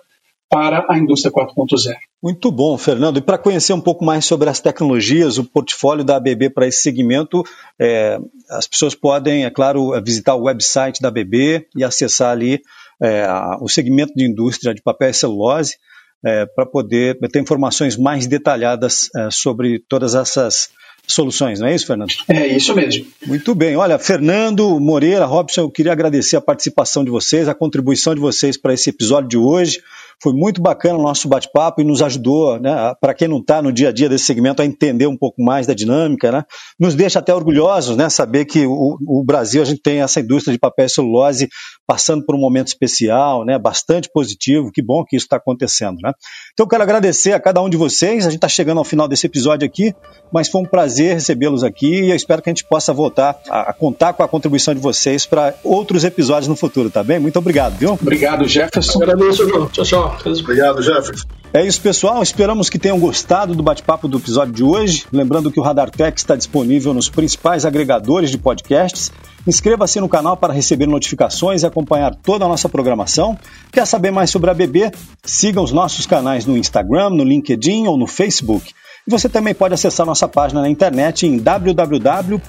para 0.50 0.86
a 0.90 0.98
indústria 0.98 1.32
4.0. 1.32 1.96
Muito 2.22 2.52
bom, 2.52 2.78
Fernando. 2.78 3.18
E 3.18 3.22
para 3.22 3.38
conhecer 3.38 3.72
um 3.72 3.82
pouco 3.82 4.04
mais 4.04 4.26
sobre 4.26 4.50
as 4.50 4.60
tecnologias, 4.60 5.38
o 5.38 5.44
portfólio 5.44 6.04
da 6.04 6.18
ABB 6.18 6.50
para 6.50 6.68
esse 6.68 6.82
segmento, 6.82 7.44
é, 7.80 8.20
as 8.50 8.68
pessoas 8.68 8.96
podem, 8.96 9.46
é 9.46 9.50
claro, 9.52 9.92
visitar 10.04 10.36
o 10.36 10.44
website 10.44 11.02
da 11.02 11.10
ABB 11.10 11.68
e 11.76 11.84
acessar 11.84 12.32
ali 12.32 12.62
é, 13.02 13.26
o 13.62 13.70
segmento 13.70 14.14
de 14.16 14.26
indústria 14.26 14.74
de 14.74 14.82
papel 14.82 15.12
e 15.12 15.14
celulose 15.14 15.78
é, 16.26 16.46
para 16.48 16.66
poder 16.66 17.18
ter 17.32 17.40
informações 17.40 17.96
mais 17.96 18.28
detalhadas 18.28 19.08
é, 19.16 19.30
sobre 19.32 19.80
todas 19.88 20.16
essas 20.16 20.70
soluções, 21.10 21.60
não 21.60 21.68
é 21.68 21.76
isso, 21.76 21.88
Fernando? 21.88 22.14
É 22.28 22.48
isso 22.48 22.74
mesmo. 22.76 23.06
Muito 23.26 23.56
bem. 23.56 23.76
Olha, 23.76 23.98
Fernando, 23.98 24.80
Moreira, 24.80 25.26
Robson, 25.26 25.62
eu 25.62 25.70
queria 25.70 25.92
agradecer 25.92 26.38
a 26.38 26.42
participação 26.42 27.04
de 27.04 27.10
vocês, 27.10 27.48
a 27.48 27.54
contribuição 27.54 28.14
de 28.14 28.22
vocês 28.22 28.56
para 28.58 28.74
esse 28.74 28.90
episódio 28.90 29.30
de 29.30 29.38
hoje. 29.38 29.82
Foi 30.22 30.34
muito 30.34 30.62
bacana 30.62 30.98
o 30.98 31.02
nosso 31.02 31.28
bate-papo 31.28 31.82
e 31.82 31.84
nos 31.84 32.02
ajudou, 32.02 32.60
né, 32.60 32.94
para 33.00 33.14
quem 33.14 33.28
não 33.28 33.40
está 33.40 33.62
no 33.62 33.72
dia 33.72 33.90
a 33.90 33.92
dia 33.92 34.10
desse 34.10 34.26
segmento, 34.26 34.62
a 34.62 34.66
entender 34.66 35.08
um 35.08 35.18
pouco 35.18 35.42
mais 35.42 35.66
da 35.66 35.74
dinâmica. 35.74 36.32
Né? 36.32 36.44
Nos 36.80 36.96
deixa 36.96 37.20
até 37.20 37.34
orgulhosos 37.34 37.96
né, 37.96 38.10
saber 38.10 38.46
que 38.46 38.66
o, 38.66 38.98
o 39.08 39.24
Brasil, 39.24 39.62
a 39.62 39.66
gente 39.66 39.82
tem 39.82 40.02
essa 40.02 40.20
indústria 40.20 40.54
de 40.54 40.60
papel 40.60 40.86
e 40.86 40.90
celulose 40.90 41.50
passando 41.88 42.26
por 42.26 42.36
um 42.36 42.40
momento 42.40 42.68
especial, 42.68 43.46
né, 43.46 43.58
bastante 43.58 44.10
positivo. 44.14 44.72
Que 44.72 44.82
bom 44.82 45.04
que 45.04 45.16
isso 45.16 45.26
está 45.26 45.38
acontecendo. 45.38 45.98
Né? 46.04 46.12
Então, 46.54 46.66
eu 46.66 46.68
quero 46.70 46.84
agradecer 46.84 47.34
a 47.34 47.40
cada 47.40 47.62
um 47.62 47.70
de 47.70 47.78
vocês. 47.78 48.28
A 48.28 48.30
gente 48.30 48.38
está 48.38 48.50
chegando 48.50 48.78
ao 48.78 48.84
final 48.84 49.08
desse 49.08 49.26
episódio 49.26 49.66
aqui, 49.66 49.94
mas 50.32 50.50
foi 50.50 50.62
um 50.62 50.66
prazer 50.66 51.16
recebê-los 51.16 51.64
aqui 51.64 52.02
e 52.04 52.10
eu 52.10 52.16
espero 52.16 52.42
que 52.42 52.50
a 52.50 52.54
gente 52.54 52.66
possa 52.66 52.94
voltar 52.94 53.40
a, 53.50 53.70
a 53.70 53.74
contar 53.74 54.14
com 54.14 54.22
a 54.22 54.28
contribuição 54.28 54.74
de 54.74 54.80
vocês 54.80 55.26
para 55.26 55.56
outros 55.64 56.04
episódios 56.04 56.48
no 56.48 56.56
futuro, 56.56 56.90
tá 56.90 57.04
bem? 57.04 57.20
Muito 57.20 57.40
obrigado, 57.40 57.78
viu? 57.78 57.94
Obrigado, 57.94 58.48
Jefferson. 58.48 59.02
Agradeço, 59.02 59.48
João. 59.48 59.68
Tchau, 59.68 59.86
tchau. 59.86 60.09
Obrigado, 60.42 60.82
Jefferson. 60.82 61.28
É 61.52 61.66
isso, 61.66 61.82
pessoal. 61.82 62.22
Esperamos 62.22 62.70
que 62.70 62.78
tenham 62.78 63.00
gostado 63.00 63.56
do 63.56 63.64
bate-papo 63.64 64.08
do 64.08 64.20
episódio 64.20 64.54
de 64.54 64.64
hoje. 64.64 65.06
Lembrando 65.12 65.52
que 65.52 65.60
o 65.60 65.64
Radar 65.64 65.90
Tech 65.90 66.16
está 66.16 66.36
disponível 66.36 66.94
nos 66.94 67.10
principais 67.10 67.66
agregadores 67.66 68.30
de 68.30 68.38
podcasts. 68.38 69.12
Inscreva-se 69.48 70.00
no 70.00 70.08
canal 70.08 70.38
para 70.38 70.54
receber 70.54 70.86
notificações 70.86 71.64
e 71.64 71.66
acompanhar 71.66 72.14
toda 72.14 72.46
a 72.46 72.48
nossa 72.48 72.70
programação. 72.70 73.36
Quer 73.72 73.88
saber 73.88 74.12
mais 74.12 74.30
sobre 74.30 74.52
a 74.52 74.54
BB? 74.54 74.92
Siga 75.24 75.60
os 75.60 75.72
nossos 75.72 76.06
canais 76.06 76.46
no 76.46 76.56
Instagram, 76.56 77.10
no 77.10 77.24
LinkedIn 77.24 77.88
ou 77.88 77.98
no 77.98 78.06
Facebook. 78.06 78.72
E 79.08 79.10
você 79.10 79.28
também 79.28 79.56
pode 79.56 79.74
acessar 79.74 80.06
nossa 80.06 80.28
página 80.28 80.62
na 80.62 80.70
internet 80.70 81.26
em 81.26 81.40
www.abb.com.br. 81.40 82.40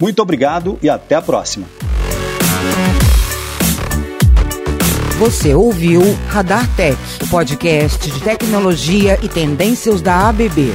Muito 0.00 0.22
obrigado 0.22 0.78
e 0.82 0.88
até 0.88 1.14
a 1.16 1.22
próxima. 1.22 1.66
Você 5.18 5.54
ouviu 5.54 6.02
Radar 6.28 6.68
Tech, 6.76 6.98
o 7.22 7.28
podcast 7.28 8.10
de 8.10 8.20
tecnologia 8.20 9.18
e 9.22 9.28
tendências 9.30 10.02
da 10.02 10.28
ABB. 10.28 10.74